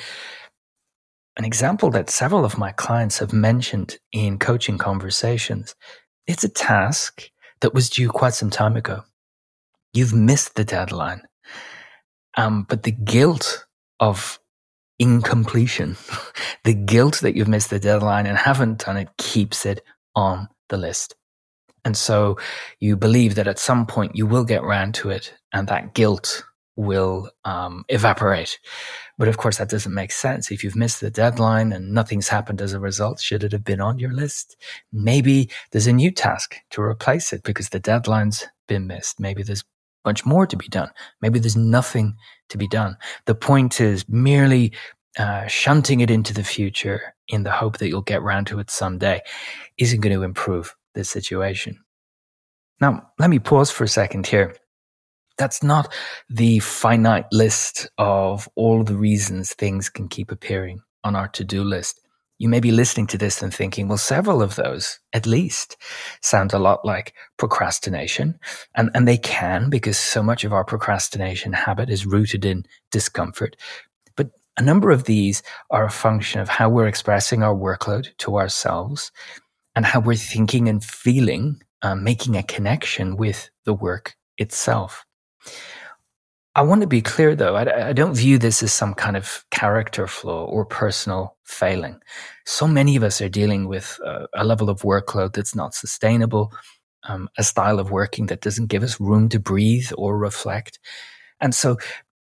an 1.38 1.46
example 1.46 1.90
that 1.92 2.10
several 2.10 2.44
of 2.44 2.58
my 2.58 2.72
clients 2.72 3.20
have 3.20 3.34
mentioned 3.34 3.98
in 4.12 4.38
coaching 4.38 4.78
conversations. 4.78 5.76
It's 6.28 6.44
a 6.44 6.50
task 6.50 7.30
that 7.62 7.74
was 7.74 7.90
due 7.90 8.10
quite 8.10 8.34
some 8.34 8.50
time 8.50 8.76
ago. 8.76 9.04
You've 9.94 10.14
missed 10.14 10.56
the 10.56 10.64
deadline. 10.64 11.24
Um, 12.38 12.66
but 12.68 12.84
the 12.84 12.92
guilt 12.92 13.66
of 14.00 14.40
incompletion, 15.00 15.98
the 16.64 16.74
guilt 16.74 17.20
that 17.22 17.36
you've 17.36 17.48
missed 17.48 17.70
the 17.70 17.80
deadline 17.80 18.26
and 18.28 18.38
haven't 18.38 18.86
done 18.86 18.98
it 18.98 19.10
keeps 19.18 19.66
it 19.66 19.82
on 20.16 20.48
the 20.70 20.78
list. 20.78 21.16
And 21.84 21.98
so 21.98 22.38
you 22.80 22.96
believe 22.96 23.36
that 23.36 23.48
at 23.48 23.60
some 23.60 23.86
point 23.86 24.16
you 24.16 24.28
will 24.28 24.44
get 24.44 24.64
round 24.64 24.94
to 24.96 25.10
it 25.10 25.34
and 25.52 25.68
that 25.68 25.94
guilt 25.94 26.44
will 26.76 27.30
um, 27.44 27.84
evaporate. 27.90 28.60
But 29.22 29.28
of 29.28 29.38
course, 29.38 29.60
that 29.60 29.70
doesn't 29.70 29.94
make 29.94 30.12
sense. 30.12 30.50
If 30.50 30.64
you've 30.64 30.76
missed 30.76 31.00
the 31.00 31.12
deadline 31.12 31.72
and 31.74 31.94
nothing's 31.94 32.28
happened 32.28 32.60
as 32.60 32.74
a 32.74 32.80
result, 32.80 33.20
should 33.20 33.44
it 33.44 33.52
have 33.52 33.64
been 33.64 33.80
on 33.80 34.00
your 34.00 34.12
list? 34.12 34.58
Maybe 34.92 35.48
there's 35.72 35.86
a 35.86 35.94
new 35.94 36.10
task 36.10 36.56
to 36.72 36.82
replace 36.82 37.32
it 37.32 37.44
because 37.44 37.70
the 37.70 37.80
deadline's 37.80 38.48
been 38.68 38.88
missed. 38.88 39.20
Maybe 39.20 39.44
there's 39.44 39.64
much 40.06 40.26
more 40.26 40.48
to 40.48 40.58
be 40.58 40.68
done. 40.70 40.90
Maybe 41.22 41.38
there's 41.38 41.56
nothing 41.56 42.16
to 42.50 42.58
be 42.58 42.68
done. 42.68 42.98
The 43.28 43.36
point 43.36 43.80
is 43.80 44.10
merely 44.10 44.74
uh, 45.20 45.46
shunting 45.46 46.00
it 46.00 46.10
into 46.10 46.34
the 46.34 46.44
future 46.44 47.14
in 47.28 47.44
the 47.44 47.52
hope 47.52 47.78
that 47.78 47.90
you'll 47.90 48.02
get 48.02 48.24
round 48.24 48.48
to 48.48 48.58
it 48.58 48.72
someday 48.72 49.22
isn't 49.78 50.02
going 50.02 50.16
to 50.16 50.24
improve 50.24 50.76
the 50.96 51.04
situation. 51.04 51.80
Now, 52.80 53.12
let 53.20 53.30
me 53.30 53.38
pause 53.38 53.70
for 53.70 53.84
a 53.84 53.88
second 53.88 54.26
here 54.26 54.56
That's 55.38 55.64
not 55.64 55.94
the 56.30 56.60
finite 56.60 57.26
list 57.32 57.90
of 57.98 58.48
all 58.56 58.84
the 58.84 58.96
reasons 58.96 59.54
things 59.54 59.90
can 59.90 60.08
keep 60.08 60.32
appearing 60.32 60.82
on 61.04 61.16
our 61.16 61.28
to 61.30 61.44
do 61.44 61.64
list. 61.64 62.02
You 62.38 62.50
may 62.50 62.60
be 62.60 62.72
listening 62.72 63.06
to 63.08 63.20
this 63.20 63.44
and 63.44 63.54
thinking, 63.54 63.88
well, 63.88 64.00
several 64.00 64.42
of 64.42 64.56
those, 64.56 65.00
at 65.14 65.28
least, 65.28 65.78
sound 66.22 66.54
a 66.54 66.60
lot 66.60 66.84
like 66.84 67.14
procrastination. 67.38 68.40
And, 68.76 68.90
and 68.96 69.08
they 69.08 69.18
can 69.18 69.70
because 69.70 69.98
so 69.98 70.24
much 70.24 70.44
of 70.44 70.52
our 70.52 70.66
procrastination 70.66 71.54
habit 71.54 71.92
is 71.92 72.08
rooted 72.08 72.44
in 72.44 72.66
discomfort. 72.90 73.58
But 74.16 74.32
a 74.58 74.64
number 74.64 74.90
of 74.90 75.04
these 75.04 75.44
are 75.70 75.86
a 75.86 75.92
function 75.92 76.42
of 76.42 76.50
how 76.50 76.68
we're 76.68 76.88
expressing 76.88 77.44
our 77.44 77.54
workload 77.54 78.08
to 78.18 78.38
ourselves 78.38 79.12
and 79.76 79.86
how 79.86 80.00
we're 80.00 80.16
thinking 80.16 80.68
and 80.68 80.84
feeling, 80.84 81.62
uh, 81.84 81.94
making 81.94 82.36
a 82.36 82.44
connection 82.44 83.18
with 83.18 83.52
the 83.66 83.74
work 83.76 84.16
itself. 84.40 85.06
I 86.54 86.64
want 86.64 86.82
to 86.82 86.88
be 86.88 87.02
clear 87.02 87.34
though, 87.36 87.56
I, 87.56 87.90
I, 87.90 87.94
don't 87.94 88.14
view 88.14 88.38
this 88.38 88.62
as 88.62 88.74
some 88.74 88.94
kind 88.94 89.16
of 89.16 89.46
character 89.52 90.06
flaw 90.06 90.44
or 90.46 90.66
personal 90.66 91.38
failing. 91.44 92.02
So 92.46 92.68
many 92.68 92.98
of 92.98 93.04
us 93.04 93.22
are 93.22 93.30
dealing 93.30 93.68
with 93.68 93.98
a, 94.06 94.28
a 94.36 94.44
level 94.44 94.70
of 94.70 94.82
workload 94.82 95.34
that's 95.34 95.56
not 95.56 95.74
sustainable, 95.74 96.52
um, 97.04 97.30
a 97.38 97.44
style 97.44 97.80
of 97.80 97.90
working 97.90 98.26
that 98.26 98.42
doesn't 98.42 98.68
give 98.68 98.84
us 98.84 99.00
room 99.00 99.30
to 99.30 99.40
breathe 99.40 99.92
or 99.98 100.18
reflect. 100.18 100.78
And 101.40 101.56
so 101.56 101.78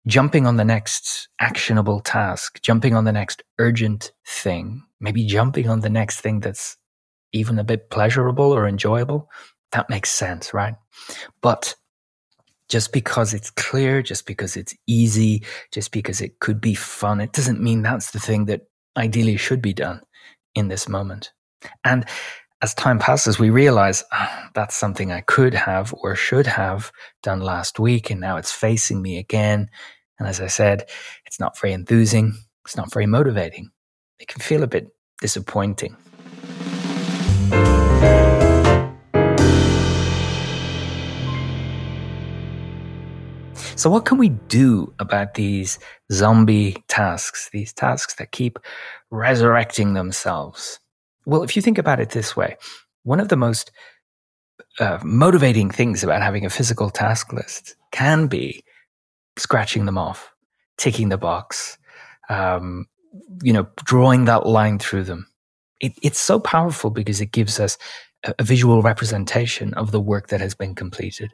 jumping 0.08 0.46
on 0.46 0.56
the 0.56 0.64
next 0.64 1.28
actionable 1.38 2.00
task, 2.00 2.60
jumping 2.60 2.94
on 2.94 3.04
the 3.04 3.12
next 3.12 3.44
urgent 3.60 4.10
thing, 4.26 4.82
maybe 5.00 5.24
jumping 5.26 5.68
on 5.68 5.80
the 5.80 5.90
next 5.90 6.20
thing 6.20 6.40
that's 6.40 6.76
even 7.32 7.58
a 7.58 7.64
bit 7.64 7.90
pleasurable 7.90 8.52
or 8.52 8.66
enjoyable, 8.66 9.30
that 9.72 9.88
makes 9.88 10.10
sense, 10.10 10.52
right? 10.52 10.74
But 11.40 11.76
just 12.68 12.92
because 12.92 13.34
it's 13.34 13.50
clear, 13.50 14.02
just 14.02 14.26
because 14.26 14.56
it's 14.56 14.74
easy, 14.86 15.44
just 15.72 15.92
because 15.92 16.20
it 16.20 16.38
could 16.40 16.60
be 16.60 16.74
fun, 16.74 17.20
it 17.20 17.32
doesn't 17.32 17.62
mean 17.62 17.82
that's 17.82 18.10
the 18.10 18.18
thing 18.18 18.46
that 18.46 18.62
ideally 18.96 19.36
should 19.36 19.62
be 19.62 19.72
done 19.72 20.00
in 20.54 20.68
this 20.68 20.88
moment. 20.88 21.32
And 21.84 22.04
as 22.60 22.74
time 22.74 22.98
passes, 22.98 23.38
we 23.38 23.50
realize 23.50 24.04
oh, 24.12 24.42
that's 24.54 24.74
something 24.74 25.12
I 25.12 25.20
could 25.22 25.54
have 25.54 25.94
or 26.02 26.14
should 26.14 26.46
have 26.46 26.90
done 27.22 27.40
last 27.40 27.78
week, 27.78 28.10
and 28.10 28.20
now 28.20 28.36
it's 28.36 28.52
facing 28.52 29.00
me 29.00 29.18
again. 29.18 29.68
And 30.18 30.28
as 30.28 30.40
I 30.40 30.48
said, 30.48 30.88
it's 31.26 31.38
not 31.38 31.58
very 31.58 31.72
enthusing, 31.72 32.34
it's 32.64 32.76
not 32.76 32.92
very 32.92 33.06
motivating. 33.06 33.70
It 34.18 34.28
can 34.28 34.40
feel 34.40 34.64
a 34.64 34.66
bit 34.66 34.88
disappointing. 35.20 35.96
So, 43.78 43.88
what 43.88 44.06
can 44.06 44.18
we 44.18 44.30
do 44.30 44.92
about 44.98 45.34
these 45.34 45.78
zombie 46.10 46.82
tasks, 46.88 47.48
these 47.52 47.72
tasks 47.72 48.14
that 48.14 48.32
keep 48.32 48.58
resurrecting 49.12 49.94
themselves? 49.94 50.80
Well, 51.26 51.44
if 51.44 51.54
you 51.54 51.62
think 51.62 51.78
about 51.78 52.00
it 52.00 52.10
this 52.10 52.36
way, 52.36 52.56
one 53.04 53.20
of 53.20 53.28
the 53.28 53.36
most 53.36 53.70
uh, 54.80 54.98
motivating 55.04 55.70
things 55.70 56.02
about 56.02 56.22
having 56.22 56.44
a 56.44 56.50
physical 56.50 56.90
task 56.90 57.32
list 57.32 57.76
can 57.92 58.26
be 58.26 58.64
scratching 59.36 59.86
them 59.86 59.96
off, 59.96 60.34
ticking 60.76 61.08
the 61.08 61.16
box, 61.16 61.78
um, 62.28 62.86
you 63.44 63.52
know, 63.52 63.68
drawing 63.76 64.24
that 64.24 64.44
line 64.44 64.80
through 64.80 65.04
them. 65.04 65.28
It, 65.80 65.92
it's 66.02 66.18
so 66.18 66.40
powerful 66.40 66.90
because 66.90 67.20
it 67.20 67.30
gives 67.30 67.60
us 67.60 67.78
a, 68.24 68.34
a 68.40 68.42
visual 68.42 68.82
representation 68.82 69.72
of 69.74 69.92
the 69.92 70.00
work 70.00 70.30
that 70.30 70.40
has 70.40 70.56
been 70.56 70.74
completed. 70.74 71.32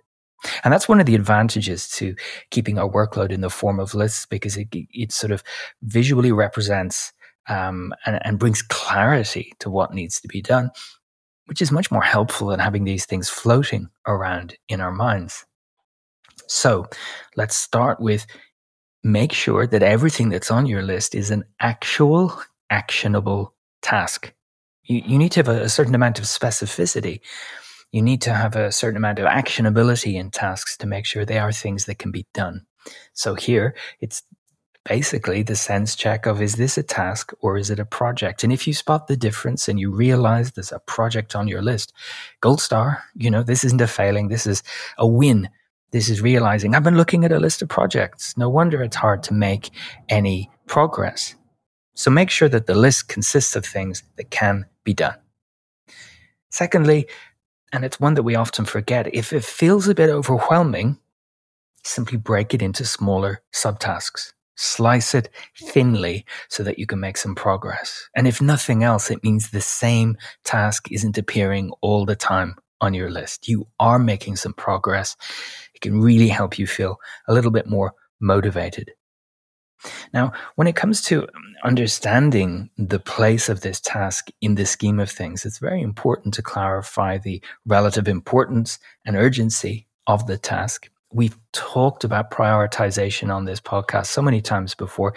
And 0.63 0.73
that's 0.73 0.89
one 0.89 1.01
of 1.01 1.07
the 1.07 1.15
advantages 1.15 1.89
to 1.93 2.15
keeping 2.51 2.79
our 2.79 2.89
workload 2.89 3.31
in 3.31 3.41
the 3.41 3.51
form 3.51 3.81
of 3.81 3.95
lists 3.95 4.27
because 4.27 4.57
it, 4.57 4.69
it 4.73 5.13
sort 5.13 5.31
of 5.31 5.43
visually 5.83 6.33
represents 6.33 7.13
um, 7.49 7.93
and, 8.07 8.19
and 8.25 8.39
brings 8.39 8.63
clarity 8.63 9.53
to 9.61 9.71
what 9.71 9.95
needs 9.95 10.21
to 10.21 10.29
be 10.29 10.41
done, 10.41 10.71
which 11.47 11.61
is 11.61 11.73
much 11.73 11.91
more 11.91 12.03
helpful 12.03 12.49
than 12.49 12.61
having 12.61 12.85
these 12.85 13.07
things 13.07 13.29
floating 13.29 13.89
around 14.07 14.57
in 14.69 14.81
our 14.81 14.93
minds. 14.93 15.45
So 16.47 16.87
let's 17.37 17.57
start 17.57 18.01
with 18.01 18.27
make 19.03 19.33
sure 19.33 19.67
that 19.67 19.83
everything 19.83 20.31
that's 20.31 20.51
on 20.51 20.67
your 20.67 20.83
list 20.83 21.15
is 21.15 21.31
an 21.31 21.45
actual 21.61 22.39
actionable 22.71 23.55
task. 23.83 24.33
You, 24.85 25.03
you 25.05 25.19
need 25.19 25.33
to 25.33 25.41
have 25.41 25.49
a, 25.49 25.63
a 25.65 25.69
certain 25.69 25.95
amount 25.95 26.19
of 26.19 26.25
specificity 26.25 27.21
you 27.95 28.03
need 28.03 28.21
to 28.21 28.35
have 28.35 28.57
a 28.57 28.73
certain 28.73 28.97
amount 28.97 29.21
of 29.21 29.27
actionability 29.27 30.15
in 30.15 30.29
tasks 30.29 30.77
to 30.77 30.85
make 30.85 31.07
sure 31.07 31.25
they 31.25 31.39
are 31.39 31.53
things 31.53 31.85
that 31.85 31.97
can 31.97 32.11
be 32.11 32.27
done. 32.35 32.67
So 33.13 33.37
here 33.37 33.77
it's 34.01 34.25
basically 34.85 35.45
the 35.45 35.55
sense 35.55 35.95
check 35.95 36.27
of 36.27 36.43
is 36.43 36.57
this 36.57 36.77
a 36.77 36.83
task 36.83 37.33
or 37.39 37.57
is 37.57 37.71
it 37.71 37.79
a 37.79 37.85
project? 37.85 38.43
And 38.43 38.53
if 38.53 38.67
you 38.67 38.75
spot 38.75 39.07
the 39.07 39.17
difference 39.17 39.69
and 39.69 39.79
you 39.79 39.93
realize 39.93 40.51
there's 40.51 40.73
a 40.73 40.81
project 40.81 41.37
on 41.37 41.47
your 41.47 41.63
list, 41.63 41.93
gold 42.41 42.61
star, 42.61 43.05
you 43.15 43.31
know, 43.31 43.45
this 43.45 43.63
isn't 43.63 43.81
a 43.81 43.87
failing, 43.87 44.27
this 44.27 44.45
is 44.45 44.65
a 44.99 45.07
win. 45.07 45.49
This 45.93 46.09
is 46.09 46.21
realizing 46.21 46.75
I've 46.75 46.83
been 46.83 46.97
looking 46.97 47.25
at 47.25 47.31
a 47.31 47.39
list 47.39 47.63
of 47.63 47.69
projects. 47.69 48.37
No 48.37 48.49
wonder 48.49 48.83
it's 48.83 48.97
hard 48.97 49.23
to 49.25 49.35
make 49.35 49.71
any 50.09 50.51
progress. 50.67 51.37
So 51.95 52.11
make 52.11 52.29
sure 52.29 52.49
that 52.49 52.67
the 52.67 52.75
list 52.75 53.07
consists 53.07 53.55
of 53.55 53.65
things 53.65 54.03
that 54.17 54.31
can 54.31 54.67
be 54.83 54.95
done. 54.95 55.15
Secondly, 56.51 57.09
and 57.75 57.85
it's 57.85 57.99
one 57.99 58.15
that 58.15 58.23
we 58.23 58.37
often 58.37 58.65
forget. 58.65 59.13
If 59.13 59.33
it 59.33 59.45
feels 59.45 59.89
a 59.89 59.97
bit 59.97 60.09
overwhelming, 60.09 60.97
simply 61.83 62.17
break 62.17 62.55
it 62.55 62.63
into 62.63 62.85
smaller 62.85 63.43
subtasks. 63.53 64.33
Slice 64.55 65.13
it 65.13 65.29
thinly 65.61 66.25
so 66.49 66.63
that 66.63 66.79
you 66.79 66.87
can 66.87 67.01
make 67.01 67.17
some 67.17 67.35
progress. 67.35 68.09
And 68.15 68.29
if 68.29 68.41
nothing 68.41 68.85
else, 68.85 69.11
it 69.11 69.25
means 69.25 69.51
the 69.51 69.61
same 69.61 70.17
task 70.45 70.93
isn't 70.93 71.19
appearing 71.19 71.73
all 71.81 72.05
the 72.05 72.15
time 72.15 72.55
on 72.81 72.95
your 72.95 73.11
list. 73.11 73.49
You 73.49 73.67
are 73.81 73.99
making 73.99 74.37
some 74.37 74.53
progress. 74.53 75.17
It 75.75 75.81
can 75.81 76.01
really 76.01 76.29
help 76.29 76.61
you 76.61 76.69
feel 76.69 76.99
a 77.27 77.35
little 77.35 77.51
bit 77.51 77.67
more 77.67 77.93
motivated. 78.21 78.93
Now, 80.13 80.33
when 80.57 80.67
it 80.67 80.77
comes 80.77 81.03
to 81.03 81.27
understanding 81.65 82.71
the 82.77 82.99
place 82.99 83.49
of 83.49 83.61
this 83.61 83.81
task 83.81 84.29
in 84.41 84.55
the 84.55 84.67
scheme 84.67 85.01
of 85.01 85.11
things, 85.11 85.45
it's 85.45 85.59
very 85.59 85.83
important 85.83 86.35
to 86.35 86.43
clarify 86.43 87.19
the 87.19 87.43
relative 87.67 88.09
importance 88.09 88.79
and 89.05 89.17
urgency 89.17 89.87
of 90.07 90.27
the 90.27 90.39
task. 90.39 90.91
We've 91.13 91.37
talked 91.53 92.05
about 92.05 92.31
prioritization 92.31 93.33
on 93.33 93.45
this 93.45 93.61
podcast 93.61 94.07
so 94.07 94.21
many 94.21 94.41
times 94.41 94.75
before 94.75 95.15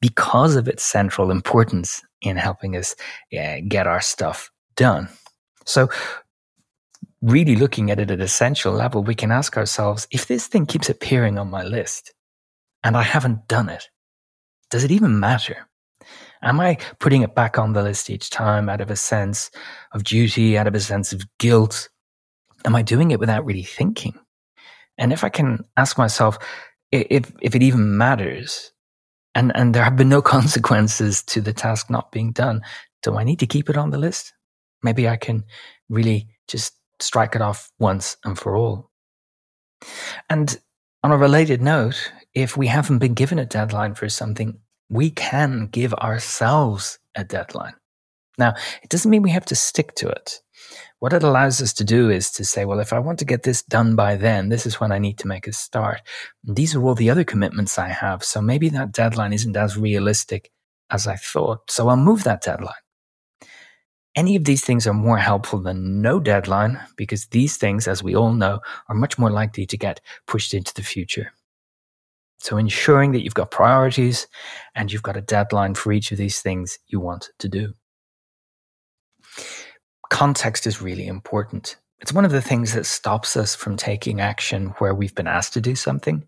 because 0.00 0.56
of 0.56 0.68
its 0.68 0.82
central 0.82 1.30
importance 1.30 2.02
in 2.20 2.36
helping 2.36 2.76
us 2.76 2.96
uh, 3.38 3.56
get 3.68 3.86
our 3.86 4.00
stuff 4.00 4.50
done. 4.74 5.08
So, 5.64 5.88
really 7.20 7.56
looking 7.56 7.90
at 7.90 7.98
it 7.98 8.10
at 8.10 8.20
essential 8.20 8.72
level, 8.72 9.02
we 9.02 9.14
can 9.14 9.30
ask 9.30 9.56
ourselves 9.56 10.06
if 10.10 10.26
this 10.26 10.46
thing 10.46 10.66
keeps 10.66 10.88
appearing 10.88 11.38
on 11.38 11.50
my 11.50 11.62
list 11.62 12.12
and 12.84 12.96
I 12.96 13.02
haven't 13.02 13.48
done 13.48 13.68
it, 13.68 13.88
does 14.70 14.84
it 14.84 14.90
even 14.90 15.20
matter? 15.20 15.68
Am 16.42 16.60
I 16.60 16.78
putting 17.00 17.22
it 17.22 17.34
back 17.34 17.58
on 17.58 17.72
the 17.72 17.82
list 17.82 18.10
each 18.10 18.30
time 18.30 18.68
out 18.68 18.80
of 18.80 18.90
a 18.90 18.96
sense 18.96 19.50
of 19.92 20.04
duty, 20.04 20.56
out 20.56 20.66
of 20.66 20.74
a 20.74 20.80
sense 20.80 21.12
of 21.12 21.24
guilt? 21.38 21.88
Am 22.64 22.76
I 22.76 22.82
doing 22.82 23.10
it 23.10 23.20
without 23.20 23.44
really 23.44 23.64
thinking? 23.64 24.18
And 24.98 25.12
if 25.12 25.24
I 25.24 25.28
can 25.28 25.64
ask 25.76 25.98
myself 25.98 26.38
if, 26.90 27.32
if 27.40 27.54
it 27.54 27.62
even 27.62 27.98
matters, 27.98 28.72
and, 29.34 29.52
and 29.54 29.74
there 29.74 29.84
have 29.84 29.96
been 29.96 30.08
no 30.08 30.22
consequences 30.36 31.22
to 31.24 31.40
the 31.40 31.52
task 31.52 31.90
not 31.90 32.12
being 32.12 32.32
done, 32.32 32.62
do 33.02 33.16
I 33.16 33.24
need 33.24 33.38
to 33.40 33.46
keep 33.46 33.68
it 33.68 33.76
on 33.76 33.90
the 33.90 33.98
list? 33.98 34.32
Maybe 34.82 35.08
I 35.08 35.16
can 35.16 35.44
really 35.88 36.28
just 36.46 36.74
strike 37.00 37.34
it 37.34 37.42
off 37.42 37.70
once 37.78 38.16
and 38.24 38.38
for 38.38 38.56
all. 38.56 38.90
And 40.28 40.58
on 41.04 41.12
a 41.12 41.16
related 41.16 41.62
note, 41.62 42.12
if 42.38 42.56
we 42.56 42.66
haven't 42.66 42.98
been 42.98 43.14
given 43.14 43.38
a 43.38 43.46
deadline 43.46 43.94
for 43.94 44.08
something, 44.08 44.58
we 44.88 45.10
can 45.10 45.66
give 45.66 45.92
ourselves 45.94 46.98
a 47.14 47.24
deadline. 47.24 47.74
Now, 48.38 48.54
it 48.82 48.88
doesn't 48.88 49.10
mean 49.10 49.22
we 49.22 49.30
have 49.30 49.46
to 49.46 49.56
stick 49.56 49.94
to 49.96 50.08
it. 50.08 50.40
What 51.00 51.12
it 51.12 51.22
allows 51.22 51.60
us 51.60 51.72
to 51.74 51.84
do 51.84 52.10
is 52.10 52.30
to 52.32 52.44
say, 52.44 52.64
well, 52.64 52.80
if 52.80 52.92
I 52.92 52.98
want 52.98 53.18
to 53.20 53.24
get 53.24 53.42
this 53.42 53.62
done 53.62 53.96
by 53.96 54.16
then, 54.16 54.48
this 54.48 54.66
is 54.66 54.80
when 54.80 54.92
I 54.92 54.98
need 54.98 55.18
to 55.18 55.28
make 55.28 55.46
a 55.46 55.52
start. 55.52 56.02
These 56.44 56.74
are 56.74 56.82
all 56.82 56.94
the 56.94 57.10
other 57.10 57.24
commitments 57.24 57.78
I 57.78 57.88
have. 57.88 58.24
So 58.24 58.40
maybe 58.40 58.68
that 58.70 58.92
deadline 58.92 59.32
isn't 59.32 59.56
as 59.56 59.76
realistic 59.76 60.50
as 60.90 61.06
I 61.06 61.16
thought. 61.16 61.70
So 61.70 61.88
I'll 61.88 61.96
move 61.96 62.24
that 62.24 62.42
deadline. 62.42 62.74
Any 64.14 64.34
of 64.34 64.44
these 64.44 64.64
things 64.64 64.86
are 64.86 64.94
more 64.94 65.18
helpful 65.18 65.60
than 65.60 66.02
no 66.02 66.18
deadline 66.18 66.80
because 66.96 67.26
these 67.26 67.56
things, 67.56 67.86
as 67.86 68.02
we 68.02 68.16
all 68.16 68.32
know, 68.32 68.60
are 68.88 68.96
much 68.96 69.18
more 69.18 69.30
likely 69.30 69.66
to 69.66 69.76
get 69.76 70.00
pushed 70.26 70.54
into 70.54 70.74
the 70.74 70.82
future. 70.82 71.32
So 72.38 72.56
ensuring 72.56 73.12
that 73.12 73.22
you've 73.22 73.34
got 73.34 73.50
priorities 73.50 74.26
and 74.74 74.92
you've 74.92 75.02
got 75.02 75.16
a 75.16 75.20
deadline 75.20 75.74
for 75.74 75.92
each 75.92 76.12
of 76.12 76.18
these 76.18 76.40
things 76.40 76.78
you 76.86 77.00
want 77.00 77.30
to 77.38 77.48
do. 77.48 77.74
Context 80.10 80.66
is 80.66 80.80
really 80.80 81.06
important. 81.06 81.76
It's 82.00 82.12
one 82.12 82.24
of 82.24 82.30
the 82.30 82.42
things 82.42 82.74
that 82.74 82.86
stops 82.86 83.36
us 83.36 83.56
from 83.56 83.76
taking 83.76 84.20
action 84.20 84.68
where 84.78 84.94
we've 84.94 85.14
been 85.14 85.26
asked 85.26 85.52
to 85.54 85.60
do 85.60 85.74
something 85.74 86.24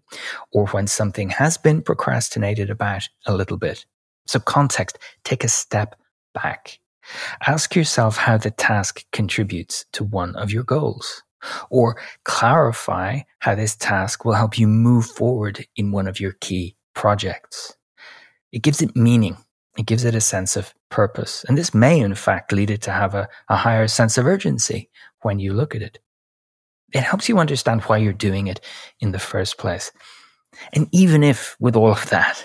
or 0.52 0.67
when 0.69 0.88
something 0.88 1.31
has 1.31 1.57
been 1.57 1.81
procrastinated 1.81 2.71
about 2.71 3.09
a 3.26 3.35
little 3.35 3.57
bit. 3.57 3.87
So, 4.26 4.40
context, 4.40 4.99
take 5.25 5.45
a 5.45 5.49
step 5.49 5.95
back. 6.35 6.81
Ask 7.47 7.75
yourself 7.75 8.17
how 8.17 8.37
the 8.37 8.50
task 8.50 9.05
contributes 9.12 9.85
to 9.93 10.05
one 10.05 10.37
of 10.37 10.52
your 10.52 10.64
goals, 10.64 11.23
or 11.70 12.00
clarify 12.25 13.20
how 13.38 13.54
this 13.54 13.76
task 13.76 14.25
will 14.25 14.35
help 14.35 14.59
you 14.59 14.66
move 14.66 15.06
forward 15.06 15.66
in 15.76 15.92
one 15.92 16.06
of 16.06 16.20
your 16.20 16.32
key 16.40 16.76
projects. 16.94 17.76
It 18.52 18.62
gives 18.62 18.82
it 18.82 18.97
meaning. 18.97 19.37
It 19.78 19.87
gives 19.87 20.04
it 20.04 20.14
a 20.14 20.20
sense 20.20 20.56
of 20.56 20.75
purpose. 20.90 21.44
And 21.49 21.56
this 21.56 21.73
may, 21.73 22.00
in 22.00 22.14
fact, 22.14 22.52
lead 22.52 22.70
it 22.70 22.82
to 22.82 22.90
have 22.90 23.14
a, 23.14 23.28
a 23.49 23.56
higher 23.56 23.87
sense 23.87 24.18
of 24.18 24.26
urgency 24.26 24.90
when 25.23 25.38
you 25.38 25.52
look 25.52 25.75
at 25.75 25.82
it. 25.82 25.99
It 26.92 27.02
helps 27.02 27.28
you 27.28 27.38
understand 27.38 27.82
why 27.82 27.99
you're 27.99 28.12
doing 28.12 28.49
it 28.49 28.61
in 28.99 29.12
the 29.12 29.18
first 29.20 29.59
place. 29.59 29.92
And 30.73 30.88
even 30.90 31.23
if 31.23 31.56
with 31.61 31.76
all 31.76 31.92
of 31.92 32.11
that, 32.11 32.44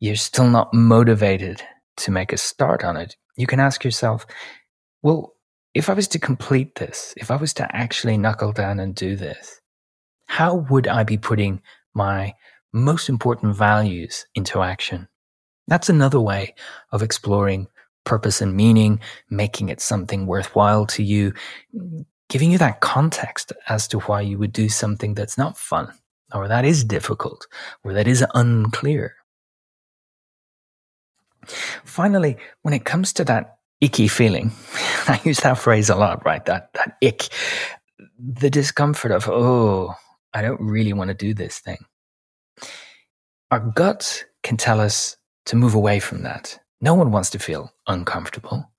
you're 0.00 0.16
still 0.16 0.50
not 0.50 0.74
motivated 0.74 1.62
to 1.98 2.10
make 2.10 2.32
a 2.32 2.36
start 2.36 2.84
on 2.84 2.96
it, 2.96 3.16
you 3.36 3.46
can 3.46 3.60
ask 3.60 3.84
yourself, 3.84 4.26
well, 5.02 5.34
if 5.76 5.90
I 5.90 5.92
was 5.92 6.08
to 6.08 6.18
complete 6.18 6.76
this, 6.76 7.12
if 7.18 7.30
I 7.30 7.36
was 7.36 7.52
to 7.54 7.76
actually 7.76 8.16
knuckle 8.16 8.50
down 8.50 8.80
and 8.80 8.94
do 8.94 9.14
this, 9.14 9.60
how 10.26 10.54
would 10.70 10.88
I 10.88 11.04
be 11.04 11.18
putting 11.18 11.60
my 11.92 12.32
most 12.72 13.10
important 13.10 13.54
values 13.54 14.24
into 14.34 14.62
action? 14.62 15.06
That's 15.68 15.90
another 15.90 16.18
way 16.18 16.54
of 16.92 17.02
exploring 17.02 17.66
purpose 18.04 18.40
and 18.40 18.56
meaning, 18.56 19.00
making 19.28 19.68
it 19.68 19.82
something 19.82 20.26
worthwhile 20.26 20.86
to 20.86 21.02
you, 21.02 21.34
giving 22.30 22.50
you 22.50 22.56
that 22.56 22.80
context 22.80 23.52
as 23.68 23.86
to 23.88 23.98
why 23.98 24.22
you 24.22 24.38
would 24.38 24.54
do 24.54 24.70
something 24.70 25.12
that's 25.12 25.36
not 25.36 25.58
fun, 25.58 25.92
or 26.32 26.48
that 26.48 26.64
is 26.64 26.84
difficult, 26.84 27.46
or 27.84 27.92
that 27.92 28.08
is 28.08 28.24
unclear. 28.32 29.16
Finally, 31.84 32.38
when 32.62 32.72
it 32.72 32.86
comes 32.86 33.12
to 33.12 33.24
that 33.24 33.55
icky 33.80 34.08
feeling, 34.08 34.52
I 35.08 35.20
use 35.24 35.40
that 35.40 35.58
phrase 35.58 35.90
a 35.90 35.96
lot, 35.96 36.24
right? 36.24 36.44
That, 36.46 36.72
that 36.74 36.96
ick, 37.02 37.28
the 38.18 38.50
discomfort 38.50 39.12
of, 39.12 39.28
oh, 39.28 39.94
I 40.32 40.42
don't 40.42 40.60
really 40.60 40.92
want 40.92 41.08
to 41.08 41.14
do 41.14 41.34
this 41.34 41.58
thing. 41.58 41.78
Our 43.50 43.60
gut 43.60 44.24
can 44.42 44.56
tell 44.56 44.80
us 44.80 45.16
to 45.46 45.56
move 45.56 45.74
away 45.74 46.00
from 46.00 46.22
that. 46.22 46.58
No 46.80 46.94
one 46.94 47.10
wants 47.10 47.30
to 47.30 47.38
feel 47.38 47.72
uncomfortable. 47.86 48.70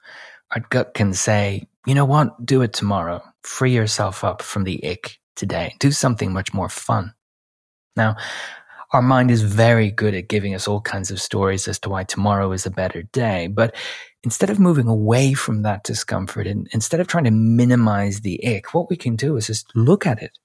Our 0.51 0.61
gut 0.69 0.93
can 0.93 1.13
say, 1.13 1.67
you 1.85 1.95
know 1.95 2.05
what? 2.05 2.45
Do 2.45 2.61
it 2.61 2.73
tomorrow. 2.73 3.21
Free 3.43 3.73
yourself 3.73 4.23
up 4.23 4.41
from 4.41 4.65
the 4.65 4.85
ick 4.87 5.17
today. 5.35 5.75
Do 5.79 5.91
something 5.91 6.33
much 6.33 6.53
more 6.53 6.69
fun. 6.69 7.13
Now, 7.95 8.17
our 8.91 9.01
mind 9.01 9.31
is 9.31 9.41
very 9.41 9.91
good 9.91 10.13
at 10.13 10.29
giving 10.29 10.55
us 10.55 10.67
all 10.67 10.79
kinds 10.81 11.11
of 11.11 11.21
stories 11.21 11.67
as 11.67 11.79
to 11.79 11.89
why 11.89 12.03
tomorrow 12.03 12.51
is 12.51 12.65
a 12.65 12.71
better 12.71 13.03
day. 13.03 13.47
But 13.47 13.75
instead 14.27 14.49
of 14.49 14.59
moving 14.59 14.89
away 14.89 15.33
from 15.33 15.61
that 15.61 15.85
discomfort 15.85 16.45
and 16.47 16.67
instead 16.73 16.99
of 16.99 17.07
trying 17.07 17.23
to 17.23 17.31
minimize 17.31 18.19
the 18.19 18.45
ick, 18.45 18.73
what 18.73 18.89
we 18.89 18.97
can 18.97 19.15
do 19.15 19.37
is 19.37 19.47
just 19.47 19.73
look 19.73 20.05
at 20.05 20.21
it, 20.21 20.37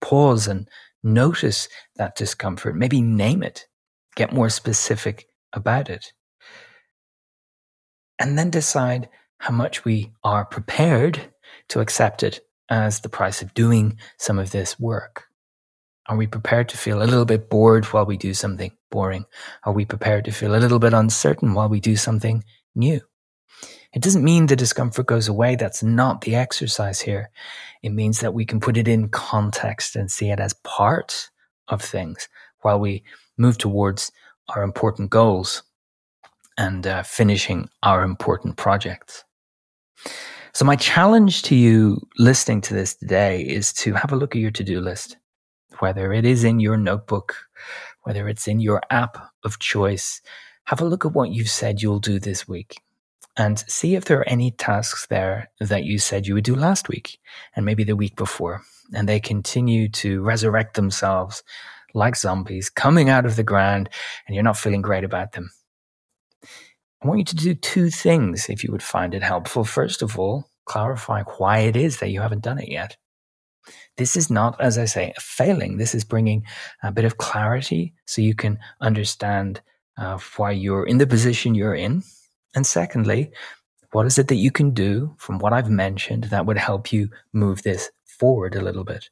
pause 0.00 0.46
and 0.46 0.68
notice 1.02 1.68
that 1.96 2.14
discomfort, 2.14 2.76
maybe 2.76 3.02
name 3.02 3.42
it, 3.42 3.66
get 4.14 4.32
more 4.32 4.48
specific 4.48 5.26
about 5.52 5.90
it 5.90 6.12
and 8.20 8.38
then 8.38 8.50
decide 8.50 9.08
how 9.38 9.52
much 9.52 9.84
we 9.84 10.12
are 10.22 10.44
prepared 10.44 11.32
to 11.68 11.80
accept 11.80 12.22
it 12.22 12.46
as 12.68 13.00
the 13.00 13.08
price 13.08 13.42
of 13.42 13.54
doing 13.54 13.98
some 14.18 14.38
of 14.38 14.52
this 14.52 14.78
work. 14.78 15.24
Are 16.06 16.16
we 16.16 16.26
prepared 16.26 16.68
to 16.68 16.76
feel 16.76 17.02
a 17.02 17.10
little 17.10 17.24
bit 17.24 17.50
bored 17.50 17.86
while 17.86 18.04
we 18.06 18.16
do 18.16 18.34
something 18.34 18.72
boring? 18.90 19.24
Are 19.64 19.72
we 19.72 19.84
prepared 19.84 20.26
to 20.26 20.32
feel 20.32 20.54
a 20.54 20.58
little 20.58 20.78
bit 20.78 20.92
uncertain 20.92 21.54
while 21.54 21.68
we 21.68 21.80
do 21.80 21.96
something 21.96 22.44
new? 22.74 23.00
It 23.92 24.02
doesn't 24.02 24.24
mean 24.24 24.46
the 24.46 24.56
discomfort 24.56 25.06
goes 25.06 25.26
away. 25.26 25.56
That's 25.56 25.82
not 25.82 26.20
the 26.20 26.36
exercise 26.36 27.00
here. 27.00 27.30
It 27.82 27.90
means 27.90 28.20
that 28.20 28.34
we 28.34 28.44
can 28.44 28.60
put 28.60 28.76
it 28.76 28.86
in 28.86 29.08
context 29.08 29.96
and 29.96 30.10
see 30.10 30.30
it 30.30 30.38
as 30.38 30.54
part 30.64 31.30
of 31.68 31.82
things 31.82 32.28
while 32.60 32.78
we 32.78 33.02
move 33.36 33.58
towards 33.58 34.12
our 34.48 34.62
important 34.62 35.10
goals 35.10 35.62
and 36.56 36.86
uh, 36.86 37.02
finishing 37.02 37.68
our 37.82 38.02
important 38.02 38.56
projects. 38.56 39.24
So, 40.52 40.64
my 40.64 40.76
challenge 40.76 41.42
to 41.44 41.54
you 41.54 42.00
listening 42.18 42.60
to 42.62 42.74
this 42.74 42.94
today 42.94 43.42
is 43.42 43.72
to 43.74 43.94
have 43.94 44.12
a 44.12 44.16
look 44.16 44.34
at 44.34 44.40
your 44.40 44.50
to 44.52 44.64
do 44.64 44.80
list, 44.80 45.16
whether 45.78 46.12
it 46.12 46.26
is 46.26 46.44
in 46.44 46.60
your 46.60 46.76
notebook, 46.76 47.36
whether 48.02 48.28
it's 48.28 48.48
in 48.48 48.60
your 48.60 48.82
app 48.90 49.16
of 49.44 49.58
choice. 49.58 50.20
Have 50.70 50.80
a 50.80 50.84
look 50.84 51.04
at 51.04 51.14
what 51.14 51.32
you've 51.32 51.50
said 51.50 51.82
you'll 51.82 51.98
do 51.98 52.20
this 52.20 52.46
week 52.46 52.80
and 53.36 53.58
see 53.58 53.96
if 53.96 54.04
there 54.04 54.20
are 54.20 54.28
any 54.28 54.52
tasks 54.52 55.04
there 55.08 55.50
that 55.58 55.82
you 55.82 55.98
said 55.98 56.28
you 56.28 56.34
would 56.34 56.44
do 56.44 56.54
last 56.54 56.88
week 56.88 57.18
and 57.56 57.66
maybe 57.66 57.82
the 57.82 57.96
week 57.96 58.14
before. 58.14 58.62
And 58.94 59.08
they 59.08 59.18
continue 59.18 59.88
to 59.88 60.22
resurrect 60.22 60.74
themselves 60.74 61.42
like 61.92 62.14
zombies 62.14 62.70
coming 62.70 63.08
out 63.08 63.26
of 63.26 63.34
the 63.34 63.42
ground 63.42 63.88
and 64.28 64.36
you're 64.36 64.44
not 64.44 64.56
feeling 64.56 64.80
great 64.80 65.02
about 65.02 65.32
them. 65.32 65.50
I 67.02 67.08
want 67.08 67.18
you 67.18 67.24
to 67.24 67.34
do 67.34 67.54
two 67.56 67.90
things 67.90 68.48
if 68.48 68.62
you 68.62 68.70
would 68.70 68.80
find 68.80 69.12
it 69.12 69.24
helpful. 69.24 69.64
First 69.64 70.02
of 70.02 70.20
all, 70.20 70.50
clarify 70.66 71.24
why 71.38 71.58
it 71.58 71.74
is 71.74 71.98
that 71.98 72.10
you 72.10 72.20
haven't 72.20 72.44
done 72.44 72.60
it 72.60 72.68
yet. 72.68 72.96
This 73.96 74.14
is 74.14 74.30
not, 74.30 74.60
as 74.60 74.78
I 74.78 74.84
say, 74.84 75.12
a 75.16 75.20
failing. 75.20 75.78
This 75.78 75.96
is 75.96 76.04
bringing 76.04 76.44
a 76.80 76.92
bit 76.92 77.04
of 77.04 77.18
clarity 77.18 77.92
so 78.06 78.22
you 78.22 78.36
can 78.36 78.60
understand 78.80 79.62
uh, 79.98 80.18
why 80.36 80.50
you're 80.50 80.86
in 80.86 80.98
the 80.98 81.06
position 81.06 81.54
you're 81.54 81.74
in. 81.74 82.02
And 82.54 82.66
secondly, 82.66 83.30
what 83.92 84.06
is 84.06 84.18
it 84.18 84.28
that 84.28 84.36
you 84.36 84.50
can 84.50 84.70
do 84.70 85.14
from 85.18 85.38
what 85.38 85.52
I've 85.52 85.70
mentioned 85.70 86.24
that 86.24 86.46
would 86.46 86.58
help 86.58 86.92
you 86.92 87.10
move 87.32 87.62
this 87.62 87.90
forward 88.04 88.54
a 88.54 88.62
little 88.62 88.84
bit? 88.84 89.10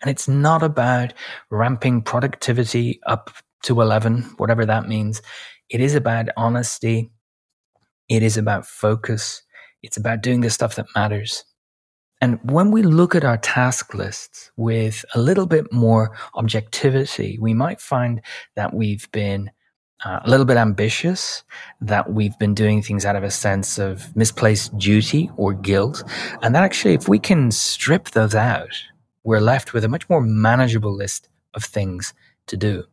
And 0.00 0.10
it's 0.10 0.28
not 0.28 0.62
about 0.62 1.12
ramping 1.50 2.02
productivity 2.02 3.00
up 3.06 3.30
to 3.64 3.80
11, 3.80 4.34
whatever 4.36 4.66
that 4.66 4.88
means. 4.88 5.22
It 5.70 5.80
is 5.80 5.94
about 5.94 6.28
honesty. 6.36 7.10
It 8.08 8.22
is 8.22 8.36
about 8.36 8.66
focus. 8.66 9.42
It's 9.82 9.96
about 9.96 10.22
doing 10.22 10.40
the 10.40 10.50
stuff 10.50 10.76
that 10.76 10.86
matters. 10.94 11.44
And 12.20 12.38
when 12.50 12.70
we 12.70 12.82
look 12.82 13.14
at 13.14 13.24
our 13.24 13.36
task 13.36 13.92
lists 13.92 14.50
with 14.56 15.04
a 15.14 15.20
little 15.20 15.46
bit 15.46 15.72
more 15.72 16.16
objectivity, 16.34 17.38
we 17.40 17.52
might 17.52 17.80
find 17.80 18.22
that 18.56 18.72
we've 18.72 19.10
been 19.12 19.50
uh, 20.04 20.20
a 20.24 20.30
little 20.30 20.46
bit 20.46 20.56
ambitious, 20.56 21.42
that 21.80 22.12
we've 22.12 22.38
been 22.38 22.54
doing 22.54 22.82
things 22.82 23.04
out 23.04 23.16
of 23.16 23.22
a 23.22 23.30
sense 23.30 23.78
of 23.78 24.14
misplaced 24.16 24.76
duty 24.78 25.30
or 25.36 25.54
guilt. 25.54 26.02
And 26.42 26.54
that 26.54 26.62
actually, 26.62 26.94
if 26.94 27.08
we 27.08 27.18
can 27.18 27.50
strip 27.50 28.10
those 28.10 28.34
out, 28.34 28.74
we're 29.22 29.40
left 29.40 29.72
with 29.72 29.84
a 29.84 29.88
much 29.88 30.08
more 30.08 30.20
manageable 30.20 30.94
list 30.94 31.28
of 31.54 31.64
things 31.64 32.14
to 32.46 32.56
do. 32.56 32.84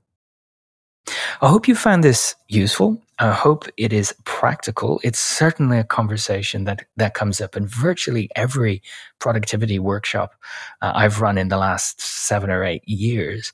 I 1.42 1.50
hope 1.50 1.68
you 1.68 1.76
found 1.76 2.04
this 2.04 2.36
useful. 2.48 3.02
I 3.20 3.32
hope 3.32 3.66
it 3.76 3.92
is 3.92 4.16
practical. 4.24 5.00
It's 5.04 5.20
certainly 5.20 5.78
a 5.78 5.84
conversation 5.84 6.64
that, 6.66 6.86
that 6.98 7.14
comes 7.14 7.42
up 7.42 7.58
in 7.58 7.68
virtually 7.68 8.30
every 8.36 8.82
productivity 9.20 9.80
workshop 9.80 10.34
uh, 10.82 10.92
I've 10.96 11.22
run 11.22 11.38
in 11.38 11.50
the 11.50 11.58
last 11.58 12.02
seven 12.02 12.50
or 12.50 12.64
eight 12.64 12.88
years. 12.88 13.52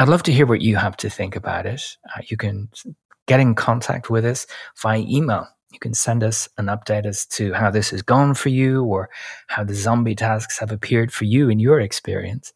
I'd 0.00 0.08
love 0.08 0.22
to 0.22 0.32
hear 0.32 0.46
what 0.46 0.62
you 0.62 0.76
have 0.76 0.96
to 0.96 1.10
think 1.10 1.36
about 1.36 1.66
it. 1.66 1.98
Uh, 2.06 2.22
you 2.26 2.38
can 2.38 2.70
get 3.26 3.38
in 3.38 3.54
contact 3.54 4.08
with 4.08 4.24
us 4.24 4.46
via 4.80 5.00
email. 5.00 5.46
You 5.72 5.78
can 5.78 5.92
send 5.92 6.24
us 6.24 6.48
an 6.56 6.66
update 6.66 7.04
as 7.04 7.26
to 7.26 7.52
how 7.52 7.70
this 7.70 7.90
has 7.90 8.00
gone 8.00 8.32
for 8.32 8.48
you 8.48 8.82
or 8.82 9.10
how 9.48 9.62
the 9.62 9.74
zombie 9.74 10.14
tasks 10.14 10.58
have 10.58 10.72
appeared 10.72 11.12
for 11.12 11.26
you 11.26 11.50
in 11.50 11.60
your 11.60 11.80
experience. 11.80 12.54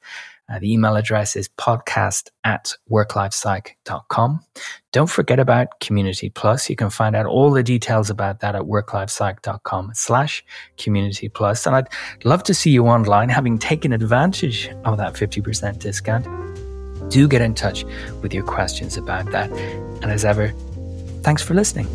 Uh, 0.51 0.59
the 0.59 0.73
email 0.73 0.97
address 0.97 1.37
is 1.37 1.51
podcast 1.59 2.31
at 2.45 2.73
worklifepsych.com. 2.91 4.41
Don't 4.93 5.11
forget 5.11 5.39
about 5.39 5.81
Community 5.81 6.31
Plus. 6.31 6.71
You 6.71 6.77
can 6.77 6.89
find 6.89 7.15
out 7.15 7.27
all 7.27 7.51
the 7.51 7.63
details 7.63 8.09
about 8.09 8.41
that 8.41 8.55
at 8.55 8.63
worklifepsych.com 8.63 9.91
slash 9.93 10.43
community 10.79 11.29
plus. 11.29 11.67
And 11.67 11.77
I'd 11.77 11.89
love 12.25 12.43
to 12.45 12.55
see 12.55 12.71
you 12.71 12.87
online 12.87 13.29
having 13.29 13.59
taken 13.59 13.93
advantage 13.93 14.71
of 14.87 14.97
that 14.97 15.13
50% 15.13 15.79
discount. 15.79 16.44
Do 17.11 17.29
get 17.29 17.43
in 17.43 17.55
touch 17.55 17.85
with 18.23 18.35
your 18.35 18.45
questions 18.45 18.97
about 18.97 19.31
that. 19.33 19.51
And 20.03 20.07
as 20.07 20.25
ever, 20.25 20.53
thanks 21.23 21.43
for 21.43 21.55
listening. 21.55 21.87